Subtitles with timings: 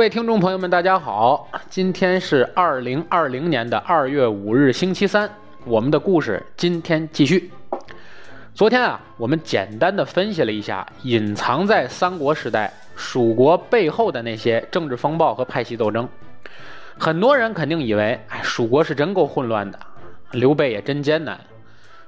[0.00, 5.30] 各位听众朋友们，大家好，今天是二零二零年的二月五日，星期三。
[5.66, 7.52] 我们的故事今天继续。
[8.54, 16.08] 昨天啊，我们简单的分析了一下隐藏在三国时代蜀国背后的那些政治风暴和派系斗争。
[16.98, 19.78] 很多人肯定以为，哎，蜀国是真够混乱的，
[20.30, 21.38] 刘备也真艰难，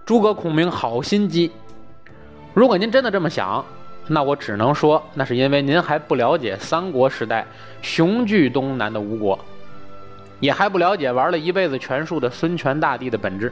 [0.07, 1.53] 诸葛孔明好心机。
[2.55, 3.63] 如果您真的这么想，
[4.13, 7.47] 那我只能说，那是因为您还不了解三国时代
[7.81, 9.39] 雄踞东南的吴国，
[10.39, 13.51] 也还不了解玩了一辈子权术的孙权大帝的本质，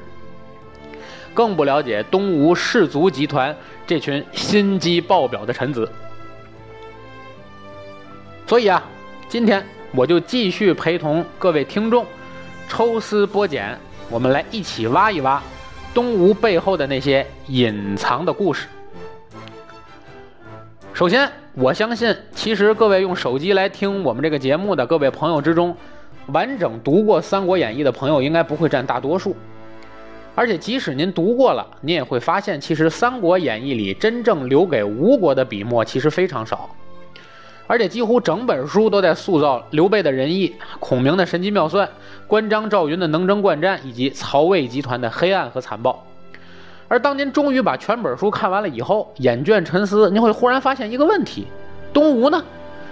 [1.33, 5.91] 更不了解东吴氏族集团这群心机爆表的臣子。
[8.47, 8.83] 所以啊，
[9.31, 12.05] 今天我就继续陪同各位听众
[12.69, 13.79] 抽丝剥茧，
[14.11, 15.43] 我们来一起挖一挖
[15.95, 18.69] 东吴背后的那些隐藏的故事。
[21.01, 25.75] 首先，我相信，其实各位用手机来听我们这个节目的各位朋友之中，
[26.27, 29.35] 完整读过《三国演义》的朋友应该不会占大多数。
[30.35, 36.69] 而且，即使您读过了，您也会发现，其实《三国演义》里真正留给吴国的笔墨其实非常少，
[37.67, 41.89] 而且几乎整本书都在塑造刘备的仁义、孔明的神机妙算、
[42.27, 46.05] 关张赵云的能征惯战，以及曹魏集团的黑暗和残暴。
[46.91, 51.47] 而当您终于把全本书看完了以后，眼倦沉思，您会忽然发现一个问题：
[51.93, 52.45] 东吴呢，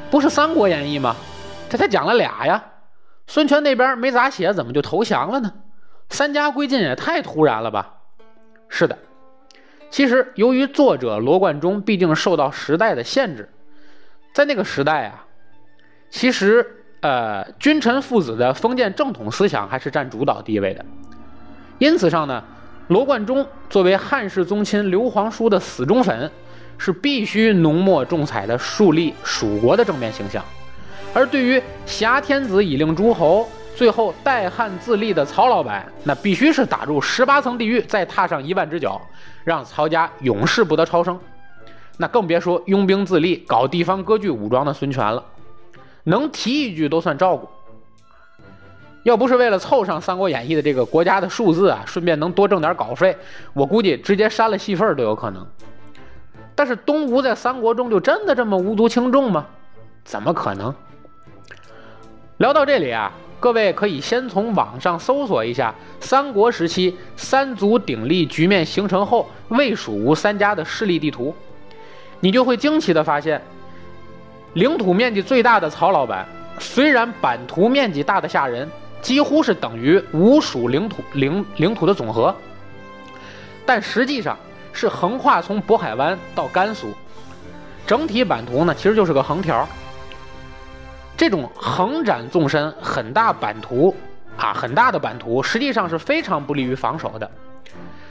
[0.08, 1.16] 不是《三国演义》吗？
[1.68, 2.64] 这才讲了俩呀，
[3.26, 5.52] 孙权那边没咋写，怎么就投降了呢？
[6.10, 7.94] 三家归晋也太突然了吧？
[8.68, 8.96] 是的，
[9.90, 13.48] 其实由于作者罗贯中毕竟受到时代的限制，
[14.32, 15.26] 在那个时代啊，
[16.08, 20.84] 其实呃君臣父子的封建正统思想还是占主导地位的，
[21.78, 22.44] 因此上呢。
[22.88, 26.30] 罗贯中作为汉室宗亲刘皇叔的死忠粉，
[26.78, 30.42] 是必须浓墨重彩的树立蜀国的正面形象；
[31.12, 33.46] 而对于挟天子以令诸侯，
[33.76, 38.98] 最后代汉自立的曹老板，那必须是打入十八层地狱，再踏上一万只脚，
[39.44, 41.18] 让曹家永世不得超生。
[41.98, 45.22] 那更别说拥兵自立、搞地方割据武装的孙权了，
[46.04, 47.46] 能提一句都算照顾。
[49.04, 53.16] 要不是为了凑上《三国演义》的这个国家的数字啊，顺便能多挣点稿费，
[53.54, 55.46] 我估计直接删了戏份都有可能。
[56.54, 59.46] 但是东吴在三国中就真的这么无足轻重吗？
[60.04, 60.74] 怎么可能？
[62.38, 71.34] 聊到这里啊，各位可以先从网上搜索一下三国时期三足鼎立局面形成后魏蜀吴三家的势力地图，
[72.20, 73.40] 你就会惊奇的发现，
[74.54, 76.26] 领土面积最大的曹老板，
[76.58, 78.68] 虽然版图面积大的吓人。
[79.00, 82.34] 几乎是等于吴蜀领土领领土的总和，
[83.64, 84.36] 但实际上
[84.72, 86.92] 是横跨从渤海湾到甘肃，
[87.86, 89.66] 整体版图呢其实就是个横条。
[91.16, 93.94] 这种横展纵深、很大版图
[94.36, 97.28] 啊，很大的版图，实际上是非常不利于防守的。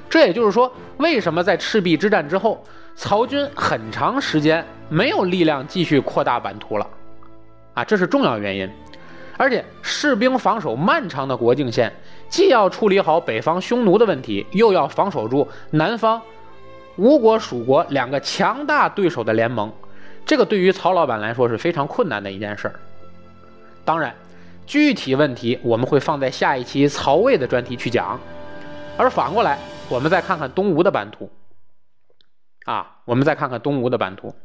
[0.09, 2.61] 这也就是说，为什么在赤壁之战之后，
[2.95, 6.87] 曹军很长时间没有力量继续扩大版图了？
[7.73, 8.69] 啊，这是重要原因。
[9.37, 11.93] 而且士兵防守漫长的国境线，
[12.27, 16.21] 既要处理好北方匈奴的问题，又要防守住南方
[16.95, 19.71] 吴国、蜀国两个强大对手的联盟，
[20.25, 22.79] 这个对于曹老板来说是非常困难的一件事儿。
[23.85, 24.15] 当然，
[24.65, 28.19] 具体问题我们会放在下一期曹魏的专题去讲。
[28.97, 31.29] 而反过来，我们再看看东吴的版图。
[32.65, 34.35] 啊，我们再看看东吴的版图，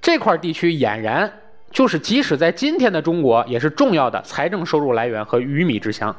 [0.00, 1.30] 这块地区俨然。
[1.70, 6.14] 就是即使在今天的中国，也是重要的财政收入来源和鱼米之乡。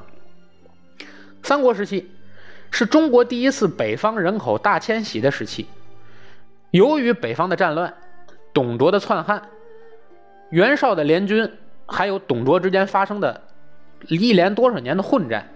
[1.43, 2.09] 三国时期
[2.71, 5.67] 是中国第一次北方人口大迁徙的时期。
[6.71, 7.93] 由于北方的战乱、
[8.53, 9.49] 董卓的篡汉、
[10.51, 11.51] 袁绍的联军，
[11.85, 13.41] 还有董卓之间发生的
[14.07, 15.49] 一连多少年的混战。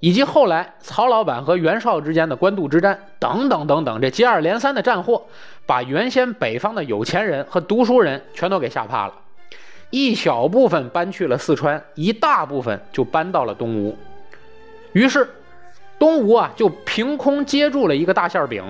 [0.00, 5.22] 以及后来曹老板和袁绍之间的官渡之战等等等等，这接二连三的战祸，
[5.66, 9.14] 把原先北方的有钱人和读书人全都给吓怕了。
[9.90, 13.96] 一小部分搬去了四川，一大部分就搬到了东吴。
[14.92, 15.28] 于是，
[15.98, 18.64] 东吴啊就凭空接住了一个大馅饼，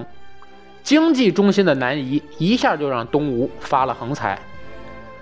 [0.83, 4.37] 经济中心的南移一下就让东吴发了横财，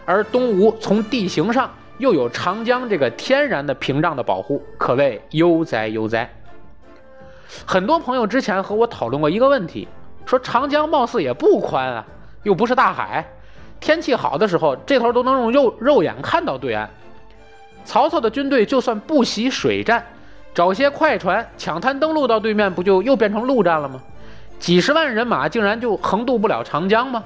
[0.06, 1.70] 而东吴从地形上。
[1.98, 6.30] 又有长江这个天然的屏障的保护，可谓悠哉悠哉。
[7.66, 9.88] 很多朋友之前和我讨论过一个问题，
[10.24, 12.06] 说长江貌似也不宽啊，
[12.44, 13.26] 又不是大海，
[13.80, 16.88] 天气好的时候，这头都能用肉肉眼看到对岸。
[17.84, 20.06] 曹操的军队就算不习水战，
[20.54, 24.00] 找些快船抢滩登陆到对面，不就又变成陆战了吗？
[24.60, 27.24] 几十万人马竟然就横渡不了长江吗？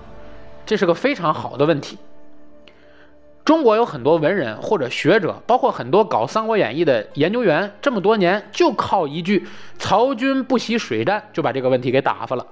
[0.65, 1.99] 这是个非常好的问题。
[3.45, 9.45] 中国有很多文人或者学者，包括很多搞《三国演义》的研究员，这么多年就靠一句
[9.79, 12.47] “曹军不习水战”就把这个问题给打发了。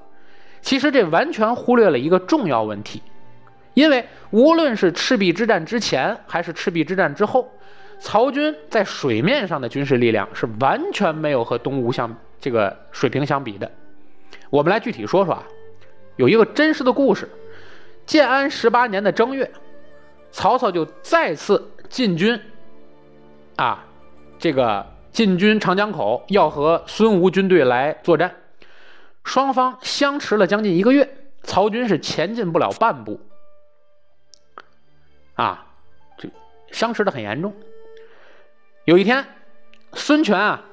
[0.60, 3.00] 其实这完全忽略了一个重要问题，
[3.74, 7.48] 因为无论是赤壁之战之前还是赤壁之战之后，
[8.00, 13.70] 曹军在水面上的军事力量是完全没有和东吴相这个水平相比的。
[14.50, 15.44] 我们来具体说说啊，
[16.16, 17.28] 有一个真实的故事：
[18.04, 19.48] 建安十八年的正月。
[20.32, 22.40] 曹操就再次进军，
[23.56, 23.84] 啊，
[24.38, 28.36] 这个进军长江口，要和孙吴军队来作战。
[29.24, 33.20] 双方相持了将近一个月，曹军是前进不了半步，
[35.34, 35.66] 啊，
[36.16, 36.28] 这
[36.70, 37.54] 相持的很严重。
[38.84, 39.26] 有一天，
[39.92, 40.64] 孙权啊，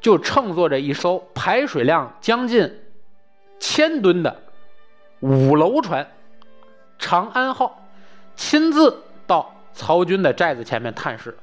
[0.00, 2.80] 就乘坐着一艘排水量将近
[3.58, 4.42] 千吨的
[5.20, 6.10] 五楼船
[6.98, 7.76] “长安号”。
[8.40, 11.36] 亲自到曹军的寨子前面探视。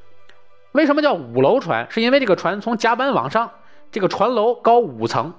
[0.72, 1.86] 为什么叫五楼船？
[1.92, 3.52] 是因为这个船从甲板往上，
[3.92, 5.32] 这个船楼高五层，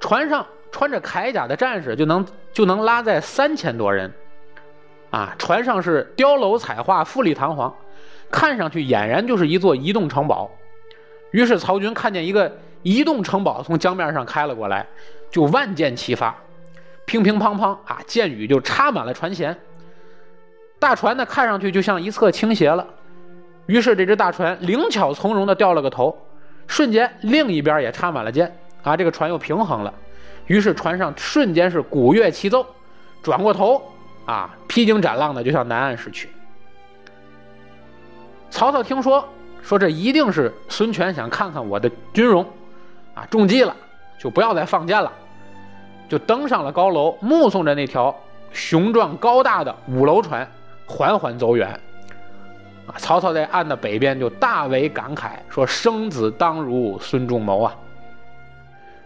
[0.00, 4.14] 船上穿着铠甲的战士就能就能拉载三千多人。
[5.10, 7.74] 啊，船上是雕楼彩画，富丽堂皇，
[8.30, 10.48] 看上去俨然就是一座移动城堡。
[11.32, 14.86] 于是曹军看见一个移动城堡从江面上开了过来，
[15.32, 16.36] 就万箭齐发，
[17.06, 19.56] 乒乒乓乓啊，箭雨就插满了船舷。
[20.78, 22.86] 大船呢，看上去就像一侧倾斜了，
[23.66, 26.16] 于是这只大船灵巧从容地掉了个头，
[26.66, 29.92] 瞬间另一边也插满了箭，啊，这个船又平衡了，
[30.46, 32.64] 于是船上瞬间是鼓乐齐奏，
[33.22, 33.82] 转过头
[34.24, 36.30] 啊，披荆斩浪的就向南岸驶去。
[38.48, 39.28] 曹操听说，
[39.60, 42.46] 说这一定是孙权想看看我的军容，
[43.14, 43.74] 啊，中计了，
[44.18, 45.12] 就不要再放箭了，
[46.08, 48.14] 就登上了高楼，目送着那条
[48.52, 50.48] 雄壮高大的五楼船。
[50.88, 51.68] 缓缓走远，
[52.86, 52.96] 啊！
[52.96, 57.76] 曹操在岸的北边就大为感慨，说：“生子当如孙仲谋啊！”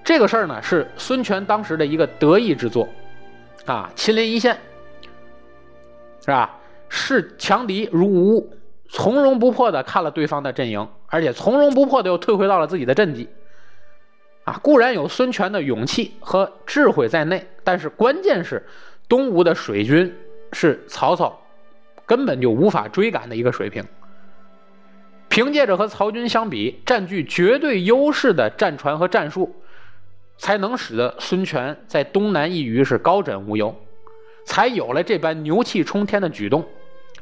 [0.05, 2.89] 这个事儿呢，是孙权当时的一个得意之作，
[3.67, 4.57] 啊，亲临一线，
[6.21, 6.57] 是吧？
[6.89, 8.57] 视强敌如无物，
[8.89, 13.29] 从容不迫的看了对方的阵营，而且从容不迫的又退回到了自己的阵地，
[14.45, 18.65] 啊，固然有孙权的勇气和智慧在内，但是关键是
[19.09, 20.17] 东吴的水军
[20.53, 21.42] 是曹操。
[22.07, 23.85] 根本就无法追赶的一个水平。
[25.29, 29.57] 凭借着和曹军相比占据绝对优势的战船和战术，
[30.37, 33.75] 才能使得孙权在东南一隅是高枕无忧，
[34.45, 36.63] 才有了这般牛气冲天的举动，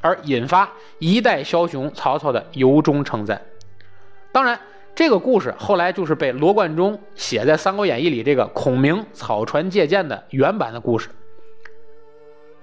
[0.00, 3.40] 而引发一代枭雄曹操的由衷称赞。
[4.32, 4.58] 当然，
[4.92, 11.10] 这个故事后来就是被罗贯中写在《三国演义》里这个孔明草船借箭的原版的故事。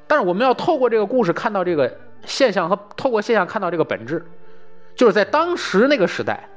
[0.07, 1.97] 但是我们要透过这个故事看到这个。
[2.27, 4.23] 现象和透过现象看到这个本质，
[4.95, 6.47] 就是在当时那个时代，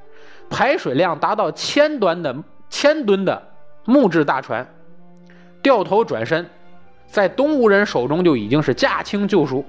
[0.50, 2.36] 排水量达到千吨的
[2.68, 3.40] 千吨的
[3.84, 4.66] 木质大船，
[5.62, 6.44] 掉头转身，
[7.06, 9.64] 在东吴人手中就已经是驾轻就熟。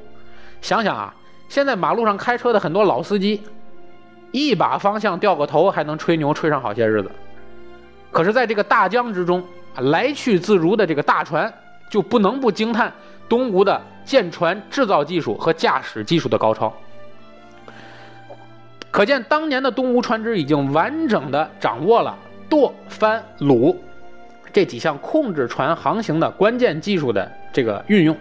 [0.59, 1.13] 想想啊，
[1.47, 3.43] 现在马路上开车的很多老司机，
[4.31, 7.11] 一把方向掉个头还能吹牛吹上好些日子，
[8.11, 9.43] 可是在这个大江之中，
[9.77, 11.53] 来去自如的这个大船，
[11.91, 12.91] 就不能不惊叹
[13.29, 13.79] 东吴的。
[14.05, 16.73] 舰船制造技术和驾驶技术的高超，
[18.89, 22.17] 可见当年的东吴船只已经完整的掌握了
[22.49, 23.75] 舵、帆、橹
[24.51, 28.17] 这几项控制船航行的关键技术的这个运用。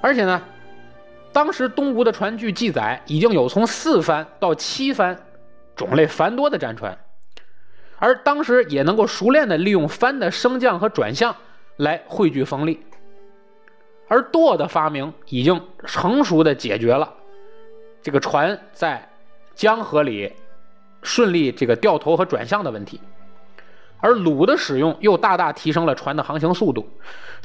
[0.00, 0.42] 而且呢，
[1.32, 5.16] 当时东吴的船据记载已经有从四帆到七帆
[5.76, 6.96] 种类繁多的战船，
[7.98, 11.36] 而当时也能够熟练的利用帆的升降和转向
[11.76, 12.80] 来汇聚风力。
[14.12, 17.14] 而舵的发明已经成熟的解决了
[18.02, 19.08] 这个船在
[19.54, 20.30] 江河里
[21.00, 23.00] 顺利这个掉头和转向的问题，
[24.00, 26.86] 而橹的使用又大大提升了船的航行速度。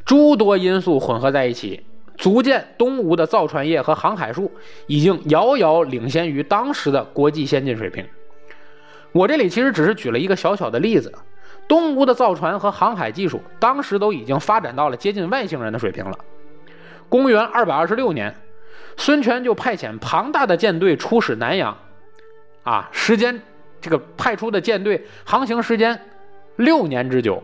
[0.03, 1.85] 诸多因素混合在一起，
[2.17, 4.51] 足见东吴的造船业和航海术
[4.87, 8.05] 已经遥遥领先于当时的国际先进水平。
[9.13, 11.13] 我这里其实只是举了一个小小的例子，
[11.69, 16.17] 东吴的造船和航海技术当时都已经发展到了接近外星人的水平了。
[17.09, 18.35] 公元二百二十六年，
[18.97, 21.77] 孙权就派遣庞大的舰队出使南阳，
[22.63, 23.41] 啊，时间
[23.79, 25.99] 这个派出的舰队航行时间
[26.55, 27.41] 六年之久。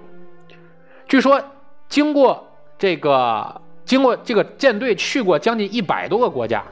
[1.08, 1.42] 据说
[1.88, 6.64] 经过这个经过这个舰队去过将近一百多个国家，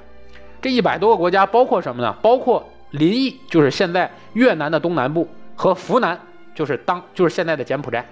[0.61, 2.15] 这一百多个国家包括什么呢？
[2.21, 6.19] 包括临邑，就是现在越南的东南部，和福南，
[6.53, 8.05] 就是当就是现在的柬埔寨。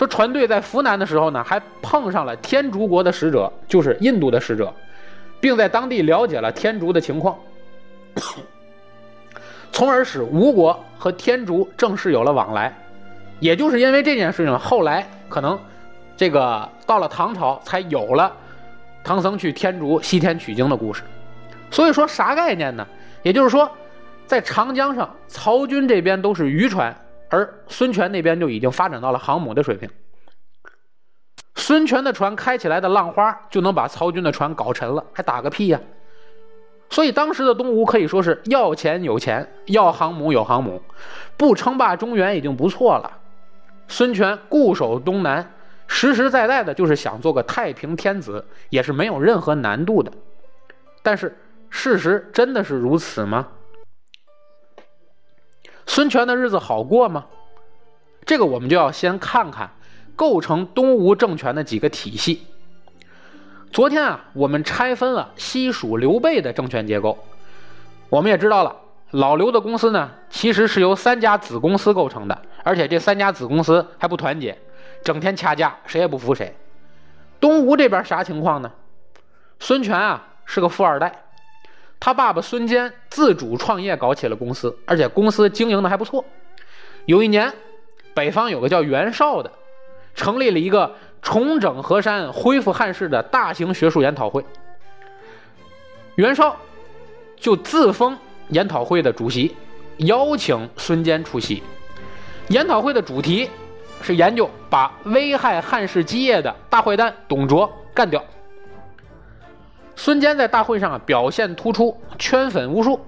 [0.00, 4.72] 说船队在扶南的时候呢，还碰上了天竺国的使者，就是印度的使者，
[5.42, 7.36] 并在当地了解了天竺的情况，
[9.70, 12.74] 从而使吴国和天竺正式有了往来。
[13.40, 15.58] 也就是因为这件事情，后来可能
[16.16, 18.34] 这个到了唐朝才有了
[19.04, 21.02] 唐僧去天竺西天取经的故事。
[21.70, 22.86] 所以说啥概念呢？
[23.22, 23.70] 也就是说，
[24.26, 26.96] 在长江上，曹军这边都是渔船，
[27.30, 29.88] 而孙权那边就已经发展到了航母的水平。
[31.54, 35.80] 孙权的船开起来的浪花就能把曹军的船搞沉了，还打个屁呀！
[36.88, 40.82] 所以当时的东吴可以说是要钱有钱，要航母有航母，
[41.36, 43.18] 不称霸中原已经不错了。
[43.86, 45.52] 孙权固守东南，
[45.86, 50.10] 实实在在的就是想做个太平天子，也是没有任何难度的。
[51.02, 51.36] 但是
[51.68, 53.46] 事实真的是如此吗？
[55.92, 57.26] 孙权的日子好过吗？
[58.24, 59.72] 这个我们就要先看看。
[60.14, 62.46] 构成东吴政权的几个体系。
[63.72, 67.18] 昨天啊，我们拆分了西蜀刘备的政权结构，
[68.08, 68.76] 我们也知道了，
[69.10, 74.56] 老刘的公司呢，其实是由三家子公司构成的，而且这三家子公司还不团结，
[75.02, 76.54] 整天掐架，谁也不服谁。
[77.40, 78.70] 东吴这边啥情况呢？
[79.58, 81.24] 孙权啊是个富二代，
[82.00, 86.24] 他爸爸孙坚自主创业搞起了公司，而且公司经营的还不错。
[87.04, 87.52] 有一年，
[88.14, 89.52] 北方有个叫袁绍的。
[90.12, 94.44] 成立了一个重整河山、恢复汉室的大型学术研讨会，
[96.16, 96.56] 袁绍
[97.36, 99.54] 就自封研讨会的主席，
[99.98, 101.62] 邀请孙坚出席。
[102.48, 103.48] 研讨会的主题
[104.02, 108.22] 是研究把危害汉室基业的大坏蛋董卓干掉。
[110.02, 112.98] 孙坚在大会上表现突出，圈粉无数；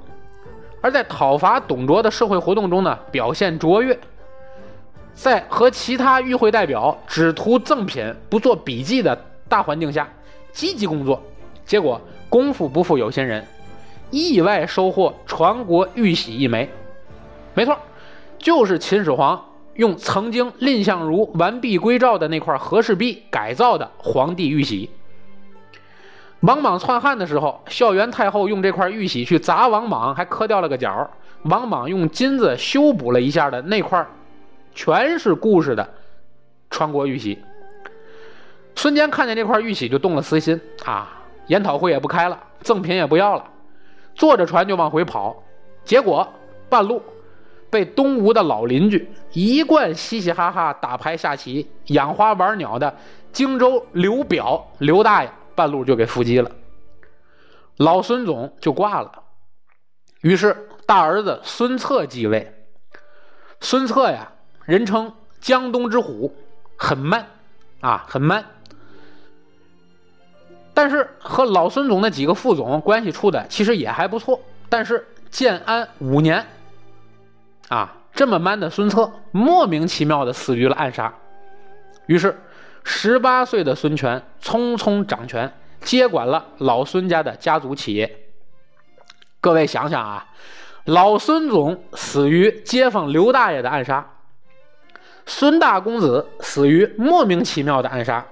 [0.83, 3.99] 而在讨伐董卓的社会活动中呢，表现卓越。
[5.15, 9.19] 在和其他与会代表只图赠品不做笔记的
[9.49, 10.07] 大环境下，
[10.53, 11.19] 积极工作，
[11.65, 13.43] 结果功夫不负有心人，
[14.11, 16.69] 意外收获传国玉玺一枚。
[17.55, 17.75] 没错，
[18.37, 19.43] 就是秦始皇
[19.77, 24.91] 用曾经蔺相如完璧归赵的那块和氏璧改造的皇帝玉玺。
[26.43, 31.09] 王莽篡汉的时候，孝元太后用这块玉玺去砸王莽，还磕掉了个角。
[31.45, 34.05] 王莽用金子修补了一下的那块。
[34.75, 35.87] 全是故事的
[36.71, 37.39] 传国玉玺。
[38.75, 43.45] 孙坚看见这块玉玺就动了私心啊，研讨会也不开了，赠品也不要了，
[44.15, 45.37] 坐着船就往回跑。
[45.85, 46.27] 结果
[46.71, 47.03] 半路
[47.69, 52.97] 被东吴的老邻居一贯嘻嘻哈哈打牌下棋、养花玩鸟的
[53.31, 56.51] 荆州刘表刘大爷半路就给伏击了，
[57.77, 59.23] 老孙总就挂了。
[60.21, 62.67] 于是大儿子孙策继位。
[63.61, 64.33] 孙策呀。
[64.65, 66.33] 人称江东之虎，
[66.77, 67.27] 很 man
[67.81, 68.45] 啊，很 man。
[70.73, 74.41] 但是和老孙总那几个副总关系处的其实也还不错。
[74.69, 76.47] 但是建安五年，
[77.69, 81.13] 啊，这么 man 的孙策莫名其妙的死于了暗杀。
[82.07, 82.41] 于是，
[82.85, 88.19] 十八岁的孙权匆匆掌权，接管了老孙家的家族企业。
[89.41, 90.27] 各位想想啊，
[90.85, 94.09] 老孙总死于街坊刘大爷的暗杀。
[95.25, 98.27] 孙大公子死于莫名其妙的暗杀，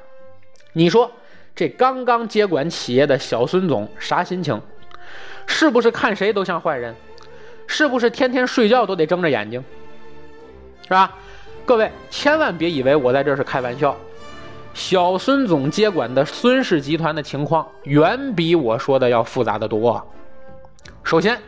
[0.73, 1.11] 你说
[1.55, 4.61] 这刚刚接管企业的小孙总啥心情？
[5.47, 6.95] 是不是看谁都像坏人？
[7.69, 9.65] 是不是天天睡觉都得睁着眼睛？
[10.83, 11.17] 是吧？
[11.65, 13.97] 各位千万别以为我在这是开玩笑。
[14.73, 20.07] 小孙总接管的孙氏集团的情况远比我说的要复杂的多。
[21.03, 21.39] 首先，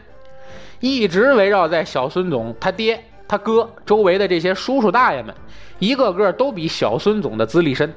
[0.81, 3.03] 一直围绕在小孙总他爹。
[3.29, 5.35] 他哥周围的这些叔叔大爷们，
[5.79, 7.95] 一个个都比小孙总的资历深，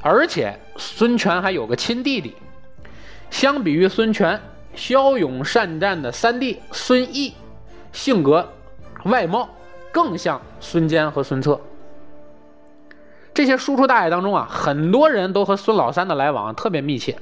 [0.00, 2.34] 而且孙权还有个亲弟弟。
[3.28, 4.40] 相比于孙权
[4.74, 7.34] 骁勇善战的三弟孙毅，
[7.92, 8.48] 性格、
[9.04, 9.46] 外貌
[9.92, 11.60] 更像孙坚和孙策。
[13.34, 17.16] 这些叔叔大爷当中啊，很多人都和孙老三的来往特别密切，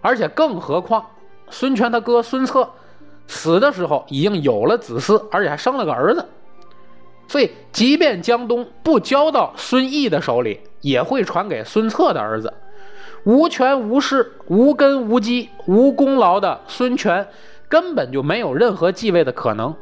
[0.00, 1.04] 而且更何况
[1.50, 2.70] 孙权他哥孙策
[3.26, 6.24] 死的时候已经有了子嗣，而且还生了个儿子。
[7.26, 12.54] 所以，即便江东不交到孙毅的手里，也会传给孙策的儿子。
[13.24, 17.28] 无权无势、无根无基、无功劳的孙权，
[17.68, 19.74] 根本就没有任何继位的可能。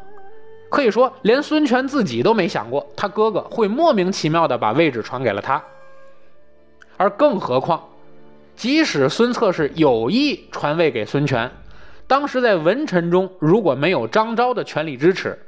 [0.69, 5.63] 可以说，连孙权自己都没想过，他哥哥会莫名其妙的把位置传给了他。
[6.97, 7.89] 而更何况，
[8.57, 11.51] 即使孙策是有意传位给孙权，
[12.07, 15.39] 当时在文臣中如果没有张昭的全力支持。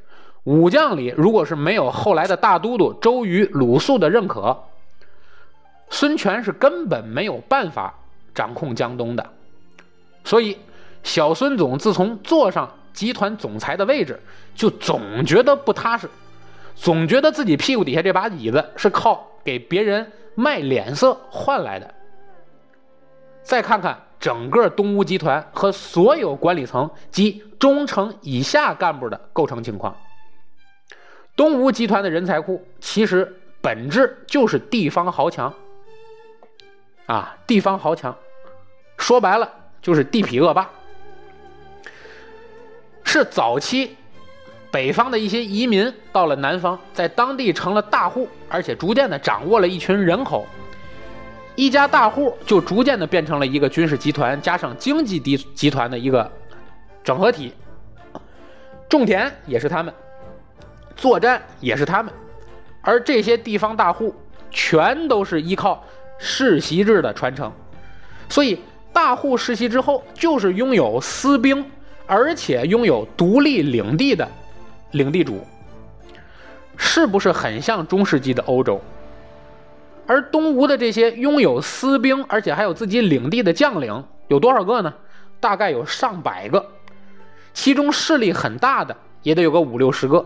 [0.44, 4.56] 武将里，如果是没有后来的大都督周瑜、鲁肃的认可，
[5.90, 7.92] 孙权是根本没有办法
[8.34, 9.30] 掌控江东的。
[10.24, 10.56] 所以
[11.02, 14.18] 小孙总自从坐上集团总裁的位置，
[14.56, 16.10] 就总觉得不踏实，
[16.74, 21.94] 总觉得自己屁股底下这把椅子是靠给别人卖脸色换来的。
[23.44, 29.96] 再看看整个东吴集团和所有管理层及中层以下干部的构成情况，
[31.36, 35.54] 东吴集团的人才库其实本质就是地方豪强。
[37.06, 38.16] 啊，地方豪强，
[38.96, 39.48] 说白了
[39.80, 40.68] 就是地痞恶霸，
[43.08, 43.96] 是早期
[44.70, 50.46] 北方的一些移民到了南方，在当地成了大户，而且逐渐的掌握了一群人口，
[51.56, 56.30] 一家大户就逐渐的变成了一个军事集团加上经济集集团的一个
[57.02, 57.54] 整合体，
[58.90, 59.94] 种田也是他们，
[60.94, 62.12] 作战也是他们，
[62.82, 64.14] 而这些地方大户
[64.50, 65.82] 全都是依靠。
[66.20, 67.50] 世袭制的传承，
[68.28, 68.60] 所以
[68.92, 71.64] 大户世袭之后，就是拥有私兵，
[72.08, 74.26] 而且拥有独立领地的
[74.92, 75.44] 领地主，
[76.76, 78.80] 是不是很像中世纪的欧洲？
[80.06, 84.94] 而东吴的这些拥有私兵，而且还有自己领地的将领有多少个呢？
[85.38, 86.64] 大概有上百个，
[87.52, 90.24] 其中势力很大的也得有个五六十个，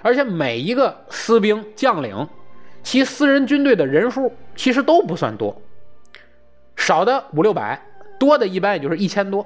[0.00, 2.26] 而且每一个私兵将领。
[2.84, 5.60] 其私人军队的人数其实都不算多，
[6.76, 7.82] 少的五六百，
[8.20, 9.44] 多的一般也就是一千多。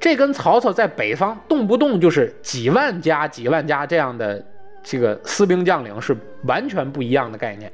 [0.00, 4.44] 这跟曹操在北方动不动就是几万家、几万家这样的
[4.82, 7.72] 这个私兵将领是完全不一样的概念。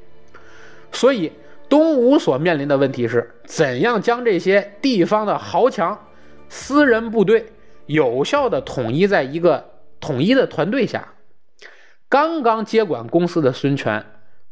[0.91, 1.31] 所以，
[1.69, 6.07] 东吴所面临的问题是怎样将这些地方的豪强、
[6.49, 7.45] 私人部队
[7.85, 9.65] 有效的统一在一个
[9.99, 11.07] 统一的团队下。
[12.09, 14.05] 刚刚接管公司的孙权。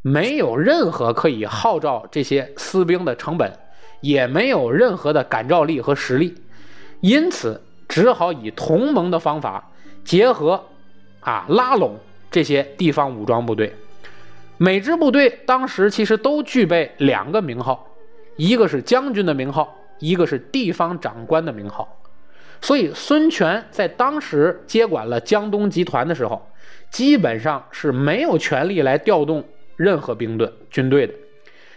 [0.04, 3.54] 没有任何可以号召这些私兵的成本，
[4.02, 6.34] 也没有任何的感召力和实力，
[7.02, 9.72] 因此只好以同盟的方法
[10.06, 10.64] 结合，
[11.20, 12.00] 啊拉拢
[12.32, 13.74] 这些地方武装部队。
[14.58, 17.88] 每支部队当时其实都具备两个名号，
[18.38, 22.00] 一个是将军的名号，一个是地方长官的名号。
[22.62, 26.48] 所以孙权在当时接管了江东集团的时候，
[26.90, 29.44] 基本上是没有权力来调动。
[29.78, 31.14] 任何兵队、军队的，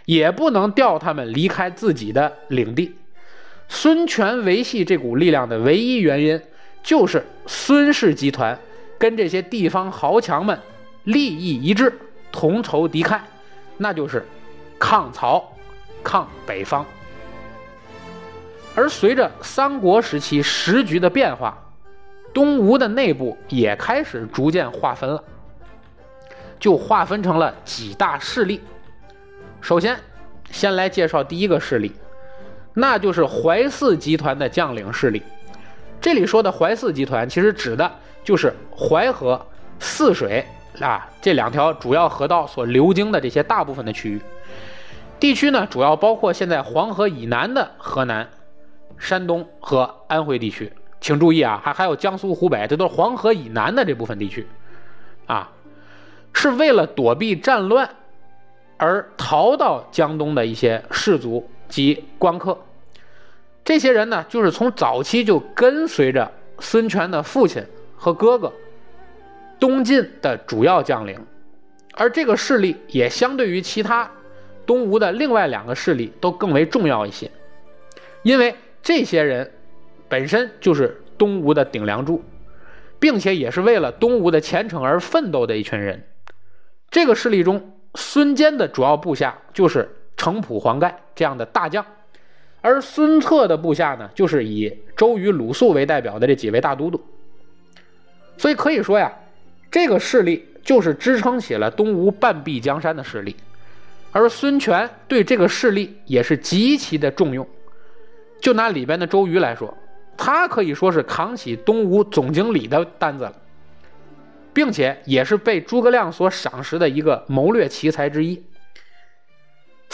[0.05, 2.95] 也不能调他们离开自己的领地。
[3.69, 6.41] 孙权维系这股力量的唯一原因，
[6.83, 8.59] 就是孙氏集团
[8.99, 10.59] 跟这些地方豪强们
[11.05, 11.93] 利益一致，
[12.31, 13.21] 同仇敌忾，
[13.79, 14.27] 那就是
[14.79, 15.53] 抗曹、
[16.03, 16.85] 抗北方。
[18.75, 21.57] 而随着三国时期时局的变化，
[22.33, 25.23] 东吴的内部也开始逐渐划分了。
[26.61, 28.59] 就划分成了几大势力。
[29.61, 29.99] 首先，
[30.51, 31.93] 先来介绍第一个势力，
[32.75, 35.23] 那就是淮泗集团的将领势力。
[36.01, 37.91] 这里说的淮泗集团，其实指的
[38.23, 39.41] 就是淮河、
[39.79, 40.45] 泗水
[40.81, 44.21] 啊这两条主要河道所流经的这些大部分的区域。
[45.19, 48.29] 地区呢，主要包括现在黄河以南的河南、
[48.99, 50.71] 山东和安徽地区。
[51.01, 54.47] 请注意啊，还还有江苏、湖北，这都是黄河以南的这部分地区
[55.27, 55.51] 啊。
[56.33, 57.89] 是为了躲避战乱
[58.77, 62.57] 而逃到江东的一些士族及官客，
[63.65, 67.65] 这些人呢，就是从早期就跟随着孙权的父亲
[67.97, 68.53] 和哥哥
[69.59, 71.19] 东晋的主要将领，
[71.95, 74.09] 而这个势力也相对于其他
[74.65, 77.29] 东吴的另外两个势力都更为重要一些，
[78.23, 79.51] 因为这些人
[80.09, 82.23] 本身就是东吴的顶梁柱，
[83.01, 86.07] 并且也是为了东吴的前程而奋斗的一群人。
[86.89, 91.85] 这个势力中，孙坚的主要部下就是程普、黄盖这样的大将，
[92.61, 97.01] 而孙策的部下呢，就是以周瑜、鲁肃为代表的这几位大都督。
[98.37, 99.13] 所以可以说呀，
[99.71, 103.37] 这个势力就是支撑起了东吴半壁江山的势力，
[104.13, 107.47] 而孙权对这个势力也是极其的重用。
[108.41, 109.77] 就拿里边的周瑜来说，
[110.17, 113.33] 他可以说是扛起东吴总经理的担子了。
[114.55, 118.37] 并且也是被诸葛亮所赏识的一个谋略奇才之一。《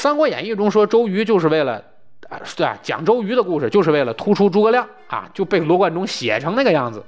[0.00, 1.74] 三国演义》中说周瑜就是为了
[2.30, 7.04] 啊，对啊，讲周瑜的故事就是为了突出诸葛亮啊，就被罗贯中写成那个样子。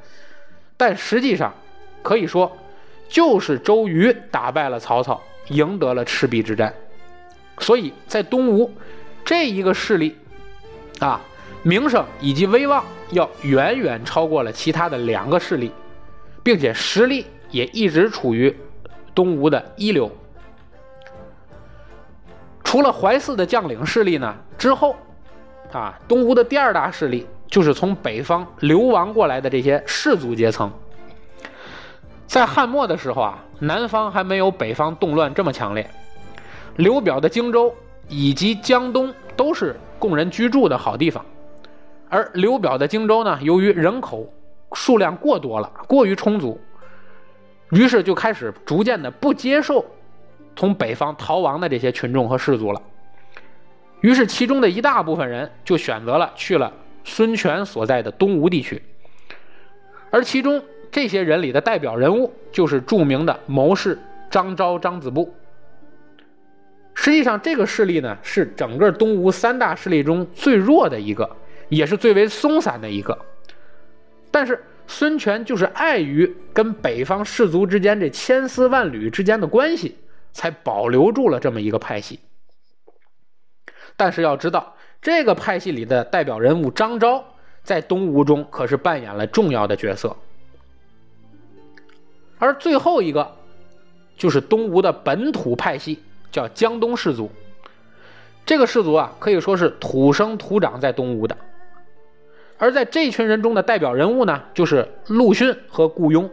[0.76, 1.54] 但实际上，
[2.02, 2.54] 可以说
[3.08, 6.74] 就是周瑜打败了曹操，赢得了赤壁之战。
[7.60, 8.70] 所以在东吴
[9.24, 10.14] 这一个势力
[10.98, 11.18] 啊，
[11.62, 15.72] 名声以及威望要远远超过了其他的两个势力，
[16.42, 17.24] 并且实力。
[17.50, 18.54] 也一直处于
[19.14, 20.10] 东吴的一流。
[22.72, 24.96] 除了淮泗的将领势力呢，之后
[25.72, 30.72] 啊，东吴的第二大势力就是从北方流亡过来的这些士族阶层。
[32.26, 35.86] 在汉末的时候啊，南方还没有北方动乱这么强烈，
[36.76, 37.74] 刘表的荆州
[38.08, 41.22] 以及江东都是供人居住的好地方，
[42.08, 44.26] 而刘表的荆州呢，由于人口
[44.72, 46.58] 数量过多了，过于充足，
[47.72, 49.84] 于是就开始逐渐的不接受
[50.56, 52.82] 从北方逃亡的这些群众和士族了，
[54.00, 56.72] 于是其中的一大部分人就选择了去了
[57.04, 58.82] 孙权所在的东吴地区，
[60.10, 60.62] 而其中。
[60.94, 63.98] 这些人里的代表人物就是著名的谋士
[64.30, 65.34] 张昭、张子布。
[66.92, 71.34] 实际上，这个势力呢是整个东吴三大势力中最弱的一个，
[71.70, 73.18] 也是最为松散的一个。
[74.30, 79.96] 但是孙权就是碍于跟北方士族之间这千丝万缕之间的关系，
[80.32, 82.20] 才保留住了这么一个派系。
[83.96, 87.24] 但是要知道，这个派系里的代表人物张昭，
[87.62, 90.16] 在东吴中可是扮演了重要的角色。
[92.38, 93.36] 而最后一个，
[94.16, 97.30] 就是东吴的本土派系，叫江东士族。
[98.44, 101.36] 这个士族啊，可以说是土生土长在东吴的。
[102.58, 106.30] 而在这群人中的代表人物呢，就是陆逊和顾雍。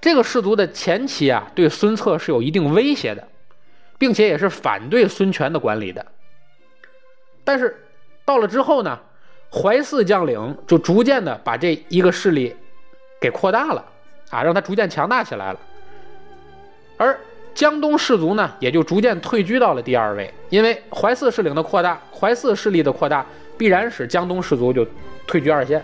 [0.00, 3.28] 这个氏族的前期啊，对孙策是有一定威胁的，
[3.98, 6.04] 并且也是反对孙权的管理的。
[7.44, 7.84] 但是
[8.24, 8.98] 到了之后呢，
[9.52, 12.54] 怀泗将领就逐渐的把这一个势力
[13.20, 13.84] 给扩大了。
[14.30, 15.58] 啊，让他逐渐强大起来了，
[16.96, 17.18] 而
[17.52, 20.32] 江东士族呢，也就逐渐退居到了第二位。
[20.50, 23.26] 因为怀泗势领的扩大，怀泗势力的扩大，
[23.58, 24.86] 必然使江东士族就
[25.26, 25.82] 退居二线，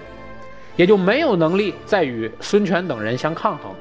[0.77, 3.75] 也就没有能力再与孙权等人相抗衡。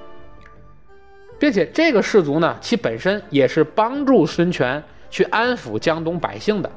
[1.39, 6.71] 并且这个氏族呢，其本身也是帮助孙权去安抚江东百姓的，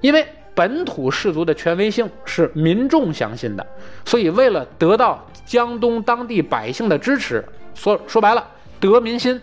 [0.00, 0.26] 因为。
[0.54, 3.64] 本土氏族的权威性是民众相信的，
[4.04, 7.44] 所以为了得到江东当地百姓的支持，
[7.76, 8.44] 说说白了
[8.80, 9.40] 得民心，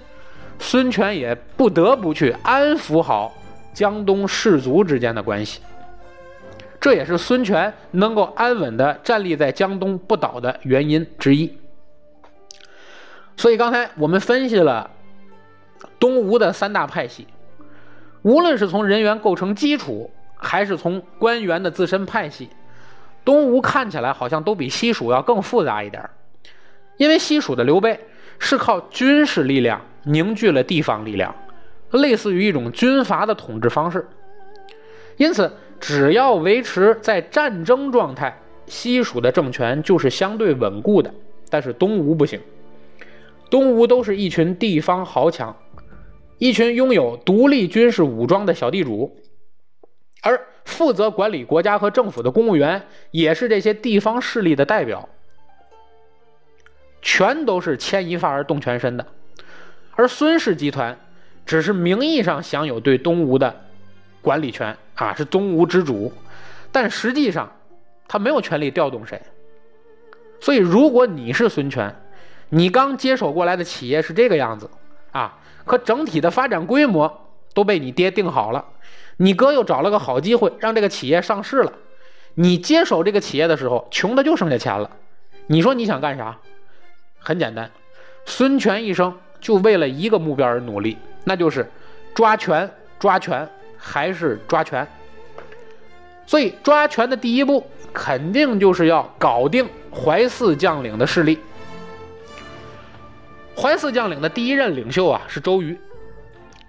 [0.60, 3.34] 孙权也不得不去安抚好
[3.74, 5.62] 江东士族之间的关系。
[6.82, 11.50] 这也是孙权能够安稳的站立在江东不倒的原因之一。
[13.38, 14.90] 所以刚才我们分析了
[16.00, 17.28] 东吴的三大派系，
[18.22, 20.12] 无论是从人员构成基础。
[20.38, 22.50] 还是从官员的自身派系，
[23.24, 26.08] 东吴看起来好像都比西蜀要更复杂一点
[26.98, 28.00] 因为西蜀的刘备
[28.38, 31.34] 是靠军事力量凝聚了地方力量，
[31.92, 34.08] 类似于一种军阀的统治方式。
[35.18, 41.12] 因此，只要维持在战争状态，西蜀的政权就是相对稳固的。
[41.50, 42.40] 但是东吴不行，
[43.56, 45.56] 东吴都是一群地方豪强，
[46.40, 49.16] 一群拥有独立军事武装的小地主。
[50.22, 55.08] 而负责管理国家和政府的公务员，也是这些地方势力的代表，
[57.02, 59.08] 全都是牵一发而动全身的。
[59.94, 61.00] 而孙氏集团
[61.46, 63.62] 只是名义上享有对东吴的
[64.22, 66.12] 管理权啊，是东吴之主，
[66.74, 67.50] 但实际上
[68.06, 69.22] 他没有权利调动谁。
[70.42, 71.96] 所以，如果你是孙权，
[72.50, 74.70] 你刚接手过来的企业是这个样子
[75.12, 78.66] 啊，可整体的发展规模都被你爹定好了。
[79.18, 81.74] 你哥又找了个好机会，让这个企业上市了。
[82.36, 84.90] 你接手这个企业的时候，穷的就剩下钱了。
[85.48, 86.38] 你说你想干啥？
[87.18, 87.72] 很简单，
[88.26, 91.72] 孙权一生就为了一个目标而努力，那就是
[92.14, 94.86] 抓权、抓权还是抓权。
[96.28, 101.40] 所以抓权的第一步，肯定就是要搞定淮泗将领的势力。
[103.58, 105.78] 怀泗将领的第一任领袖啊，是周瑜。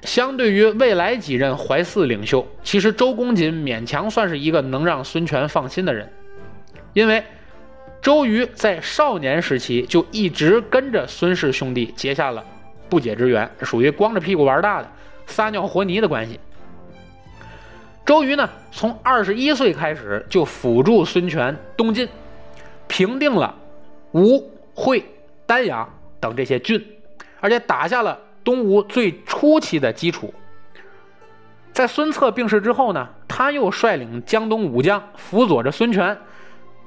[0.03, 6.09] 相对于未来几任怀泗领袖，其实周公瑾勉强算是一个能让孙权放心的人，
[6.92, 7.25] 因为
[8.01, 12.44] 周瑜在少年时期就一直跟着孙氏兄弟结下了
[12.88, 14.88] 不解之缘，属于光着屁股玩大的，
[15.27, 16.38] 撒尿和泥的关系。
[18.05, 22.09] 周瑜呢，从二十一岁开始就辅助孙权东进，
[22.87, 23.57] 平定了
[24.12, 25.05] 吴、会、
[25.46, 25.95] 丹阳
[26.29, 26.85] 等这些郡，
[27.41, 28.21] 而且打下了。
[28.45, 30.33] 东吴最初期的基础，
[31.73, 36.17] 在孙策病逝之后呢，他又率领江东武将辅佐着孙权，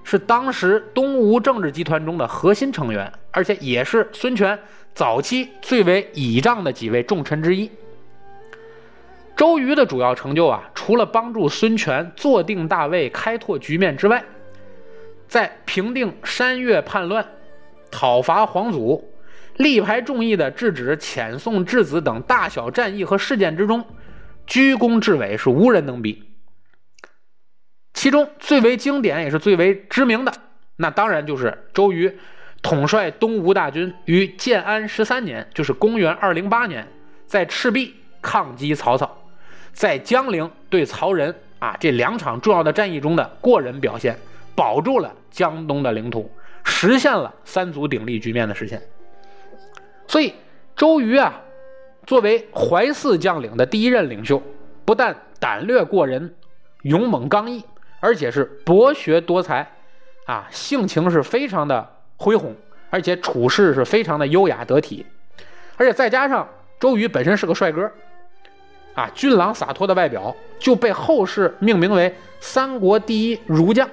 [0.05, 4.57] 是当时东吴政治集团中的核心成员，而且也是孙权
[4.93, 7.69] 早期最为倚仗的几位重臣之一。
[9.35, 14.23] 周瑜的主要成就啊，除了帮助孙权坐定大位、开拓局面之外，
[15.27, 17.25] 在平定山岳叛乱、
[17.91, 19.08] 讨伐黄祖。
[19.59, 23.85] 力排众议的制止遣送质子等大小战役和事件之中，
[24.47, 26.31] 居功至伟是无人能比。
[27.93, 30.31] 其中最为经典也是最为知名的，
[30.77, 32.17] 那当然就是周瑜
[32.61, 36.87] 统帅东吴大军于建安十三年，就是公元二零八年，
[37.25, 39.29] 在赤壁抗击曹操，
[39.73, 44.17] 在江陵对曹仁啊这两场重要的战役中的过人表现，
[44.55, 46.31] 保住了江东的领土，
[46.63, 48.81] 实现了三足鼎立局面的实现。
[50.09, 50.33] 所以
[50.75, 51.39] 周瑜啊，
[52.05, 54.43] 作为淮泗将领的第一任领袖，
[54.83, 56.35] 不但胆略过人、
[56.81, 57.63] 勇猛刚毅。
[58.01, 59.69] 而且是博学多才，
[60.25, 62.55] 啊，性情是非常的恢宏，
[62.89, 65.05] 而且处事是非常的优雅得体，
[65.75, 66.47] 而且再加上
[66.79, 67.91] 周瑜本身是个帅哥，
[68.93, 73.89] 啊，俊朗洒脱的外表就被后世命名为三国第一儒将，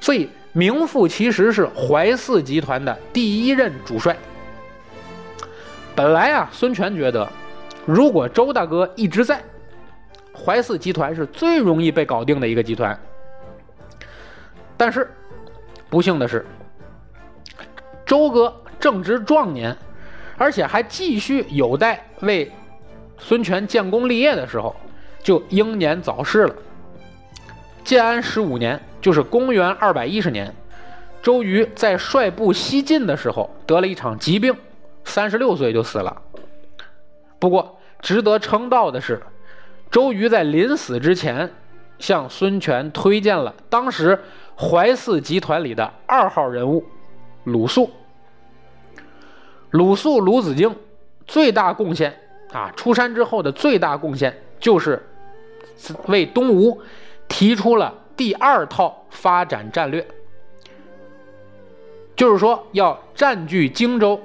[0.00, 4.16] 所以名副其实是淮泗集团的第一任主帅。
[5.94, 7.28] 本来啊，孙权觉得，
[7.84, 9.42] 如果周大哥一直在，
[10.32, 12.98] 淮泗集团是最容易被搞定的一个集团。
[14.76, 15.10] 但是，
[15.90, 16.46] 不幸的是，
[18.06, 19.76] 周哥正值壮年，
[20.38, 22.50] 而且还继续有待为
[23.18, 24.74] 孙权建功立业的时候，
[25.22, 26.54] 就英年早逝了。
[27.84, 30.54] 建安十五年，就是公元二百一十年，
[31.20, 34.56] 周瑜在率部西进的时候得了一场疾病，
[35.04, 36.22] 三十六岁就死了。
[37.38, 39.22] 不过，值得称道的是，
[39.90, 41.52] 周瑜在临死之前，
[41.98, 44.18] 向孙权推荐了当时。
[44.62, 46.84] 淮泗集团里的二号人物
[47.44, 47.90] 鲁肃，
[49.70, 50.76] 鲁肃鲁子敬
[51.26, 52.14] 最大贡献
[52.52, 55.02] 啊，出山之后的最大贡献就是
[56.08, 56.78] 为东吴
[57.26, 60.06] 提出了第二套发展战略，
[62.14, 64.20] 就是说要占据荆州，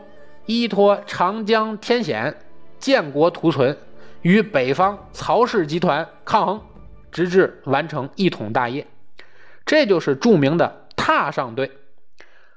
[0.45, 2.36] 依托长江天险，
[2.79, 3.77] 建国图存，
[4.21, 6.62] 与北方曹氏集团抗衡，
[7.12, 8.86] 直至完成一统大业。
[9.65, 11.71] 这就是著名的踏上队。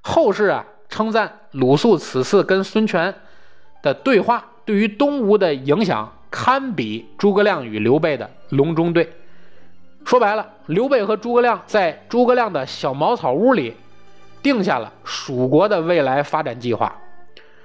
[0.02, 3.14] 后世啊称赞鲁肃此次跟孙权
[3.82, 9.12] 的对话，对于东吴的影响堪比诸葛亮与刘备的隆中对。
[10.04, 13.74] 说白了，刘备和诸葛亮在诸葛亮的小茅草屋里
[14.42, 16.96] 定下了蜀国的未来发展计划，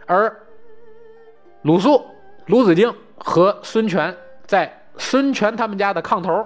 [0.05, 0.35] 而
[1.63, 2.05] 鲁肃、
[2.45, 6.45] 鲁子敬和孙权在孙权他们家的炕头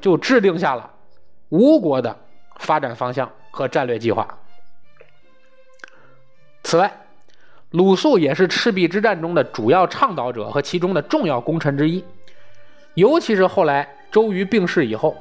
[0.00, 0.90] 就制定下了
[1.48, 2.16] 吴国的。
[2.60, 4.26] 发展方向和战略计划。
[6.64, 6.92] 此外，
[7.70, 12.04] 鲁肃也是赤壁之战中的主要倡导者和其中的重要功臣之一。
[12.94, 15.16] 尤其是后来周瑜病逝以后，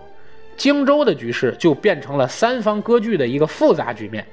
[0.58, 4.26] 荆州的局势就变成了三方割据的一个复杂局面。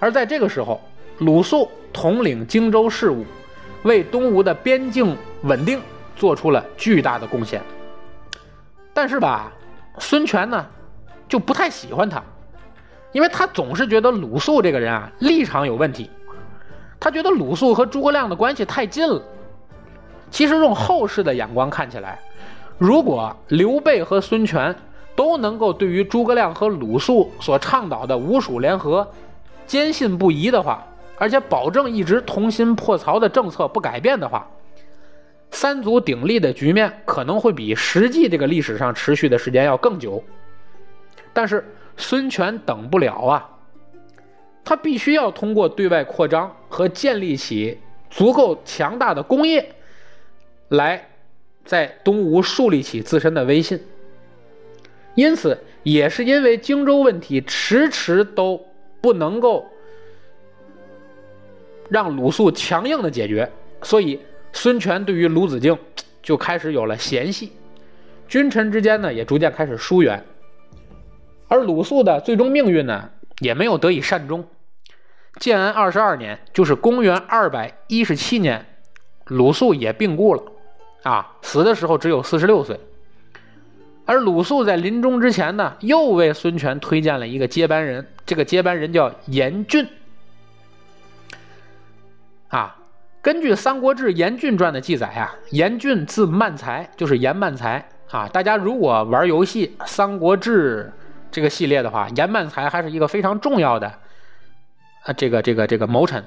[0.00, 0.80] 而在这个时候，
[1.18, 3.24] 鲁肃统领荆州事务，
[3.82, 5.80] 为东吴的边境稳定
[6.16, 7.62] 做出了巨大的贡献。
[8.92, 9.52] 但是吧，
[9.98, 10.66] 孙权呢？
[11.28, 12.22] 就不太喜欢他，
[13.12, 16.10] 因为他总是觉得鲁肃这个人啊立场有问题。
[16.98, 19.22] 他觉得鲁肃和诸葛亮的关系太近了。
[20.30, 22.18] 其实用后世的眼光看起来，
[22.78, 24.74] 如果刘备和孙权
[25.14, 29.06] 都能够对于诸葛亮和鲁肃所倡导的吴蜀联合
[29.66, 30.82] 坚信不疑的话，
[31.18, 34.48] 而且保证一直同心破曹的政策不改变的话，
[35.50, 40.22] 三足鼎立的局面可能会比实际这个历史上持续的时间要更久。
[41.32, 41.64] 但是
[41.96, 43.50] 孙权等不了啊，
[44.64, 47.78] 他必须要通过对外扩张和建立起
[48.10, 49.74] 足够强大的工业，
[50.68, 51.08] 来
[51.64, 53.80] 在东吴树立起自身的威信。
[55.14, 58.64] 因此，也是因为荆州问题迟迟都
[59.00, 59.66] 不能够
[61.88, 63.50] 让鲁肃强硬的解决，
[63.82, 64.20] 所以
[64.52, 65.76] 孙权对于鲁子敬
[66.22, 67.52] 就开始有了嫌隙，
[68.28, 70.24] 君臣之间呢也逐渐开始疏远。
[71.48, 74.46] 而鲁肃的最终命运呢，也没有得以善终。
[75.40, 78.66] 建安二十二年，就是公元二百一十七年，
[79.26, 80.42] 鲁肃也病故了，
[81.04, 82.78] 啊，死的时候只有四十六岁。
[84.04, 89.86] 而鲁肃在临终之前呢，又为孙权推荐了一个接班人，这个接班人叫严俊。
[92.48, 92.76] 啊，
[93.22, 98.28] 根据《三国志·严俊传》的记载啊，严俊字曼才，就是严曼才啊。
[98.28, 100.92] 大家如果玩游戏《三国志》。
[101.30, 103.86] 这个系列的话，严曼才还是一个非常重要的
[105.04, 106.24] 啊，这个这个这个谋臣。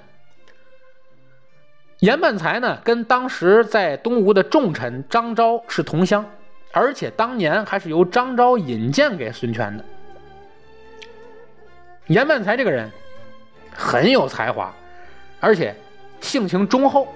[2.01, 6.23] 严曼才呢，跟当时在东吴的重臣张昭是同乡，
[6.71, 9.83] 而且当年还是由张昭引荐给孙权的。
[12.05, 12.87] 严曼才这个人
[13.73, 14.71] 很有才华，
[15.39, 15.75] 而且
[16.21, 17.07] 性情忠厚，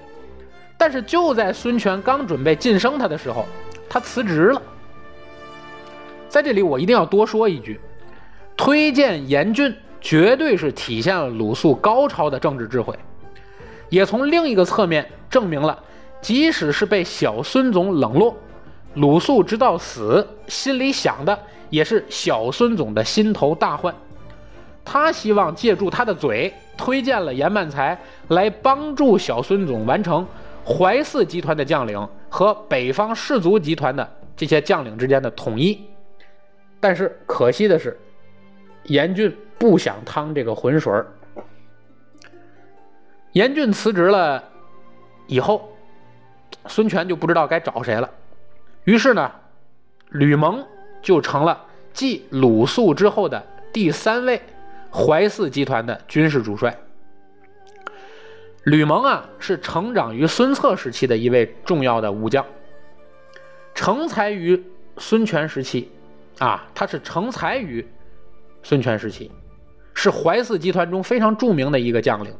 [0.76, 3.46] 但是就在孙权刚准备晋升他的时候，
[3.88, 4.60] 他辞职了。
[6.28, 7.80] 在这里，我一定要多说一句：
[8.56, 12.94] 推荐严峻，绝对是体现了鲁肃高超的政治智慧，
[13.88, 15.78] 也从另一个侧面证明了，
[16.20, 18.36] 即使是被小孙总冷落，
[18.94, 21.38] 鲁肃直到死心里想的
[21.70, 23.94] 也是小孙总的心头大患。
[24.84, 30.26] 他希望借助他的嘴，推荐了严曼才来帮助小孙总完成
[30.64, 35.80] 淮泗集团的将领和北方士族集团的这些将领之间的统一。
[36.78, 37.98] 但是可惜的是，
[38.84, 40.92] 严峻不想趟这个浑水。
[43.32, 44.42] 严峻辞职了
[45.26, 45.70] 以后，
[46.66, 48.08] 孙权就不知道该找谁了。
[48.84, 49.30] 于是呢，
[50.10, 50.64] 吕蒙
[51.02, 54.40] 就成了继鲁肃之后的第三位。
[54.96, 56.74] 淮泗集团的军事主帅
[58.64, 62.46] 吕蒙啊，是成长于孙策时期的一位重要的武将，
[63.74, 64.64] 成才于
[64.96, 65.90] 孙权时期，
[66.38, 67.86] 啊，他是成才于
[68.62, 69.30] 孙权时期，
[69.92, 72.34] 是淮泗集团中非常著名的一个将领。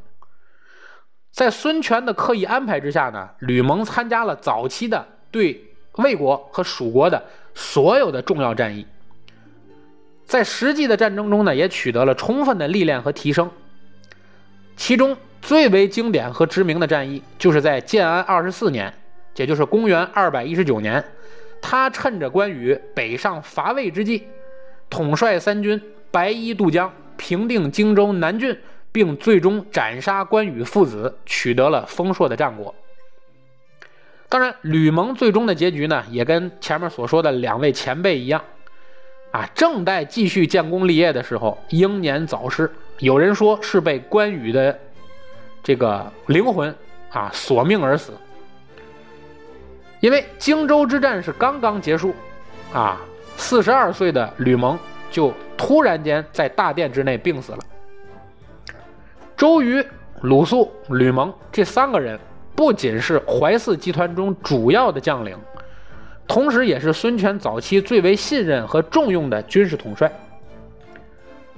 [1.31, 5.62] 在孙权的刻意安排之下呢，吕蒙参加了早期的对
[5.97, 7.23] 魏国和蜀国的
[7.55, 8.87] 所有的重要战役。
[10.27, 13.49] 在实际的战争中呢，也取得了充分的历练和提升。
[14.77, 18.93] 其中最为经典和知名的战役，就是在建安二十四年，
[19.37, 21.03] 也就是公元二百一十九年，
[21.62, 24.27] 他趁着关羽北上伐魏之际，
[24.91, 28.59] 统帅三军白衣渡江，平定荆州南郡，
[28.91, 32.75] 并最终斩杀关羽父子，取得了丰硕的战果。
[34.29, 38.43] 当然，吕蒙最终的结局呢，也跟前面所说的两位前辈一样。
[39.37, 42.72] 啊，正待继续建功立业的时候，英年早逝。
[43.01, 44.79] 有人说是被关羽的
[45.62, 46.75] 这个灵魂
[47.11, 48.12] 啊索命而死。
[50.01, 52.14] 因为荆州之战是刚刚结束，
[52.72, 52.99] 啊，
[53.37, 54.79] 四十二岁的吕蒙
[55.11, 57.59] 就突然间在大殿之内病死了。
[59.37, 59.85] 周瑜、
[60.22, 62.18] 鲁肃、吕蒙这三个人
[62.55, 65.37] 不仅是淮泗集团中主要的将领。
[66.29, 70.11] 同时，也是孙权早期最为信任和重用的军事统帅。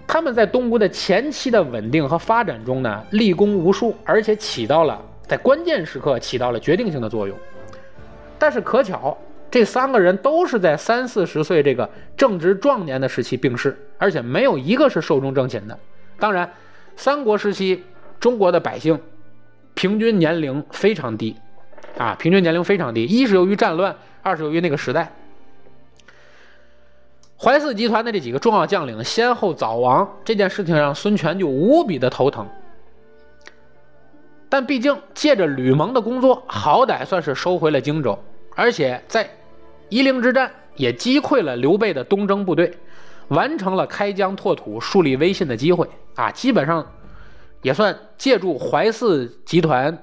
[0.06, 7.36] 他们在东吴的前期的稳定和发展中呢，立功无数，而且起到了在关键时刻起到了决定性的作用。
[8.38, 9.16] 但是可巧，
[9.50, 15.78] 这三个人都是在三四十岁这个正值壮年的时期病逝，而且没有一个是寿终正寝的。
[16.18, 16.50] 当然，
[16.96, 17.82] 三国时期
[18.20, 18.98] 中国的百姓
[19.74, 21.36] 平均年龄非常低，
[21.98, 23.94] 啊，平均年龄非常低，一是由于战乱。
[24.22, 25.12] 二是由于那个时代，
[27.38, 32.48] 淮泗集团的这几个重要将领先后早亡，这件事情让孙权就无比的头疼。
[34.48, 38.18] 但毕竟借着吕蒙的工作，好歹算是收回了荆州，
[38.56, 39.28] 而且在
[39.90, 42.72] 夷陵之战也击溃了刘备的东征部队，
[43.28, 46.30] 完成了开疆拓土、树立威信的机会啊！
[46.30, 46.90] 基本上
[47.60, 50.02] 也算借助淮泗集团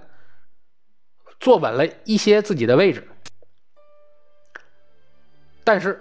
[1.39, 3.07] 坐稳了一些自己的位置。
[5.65, 5.99] 但是，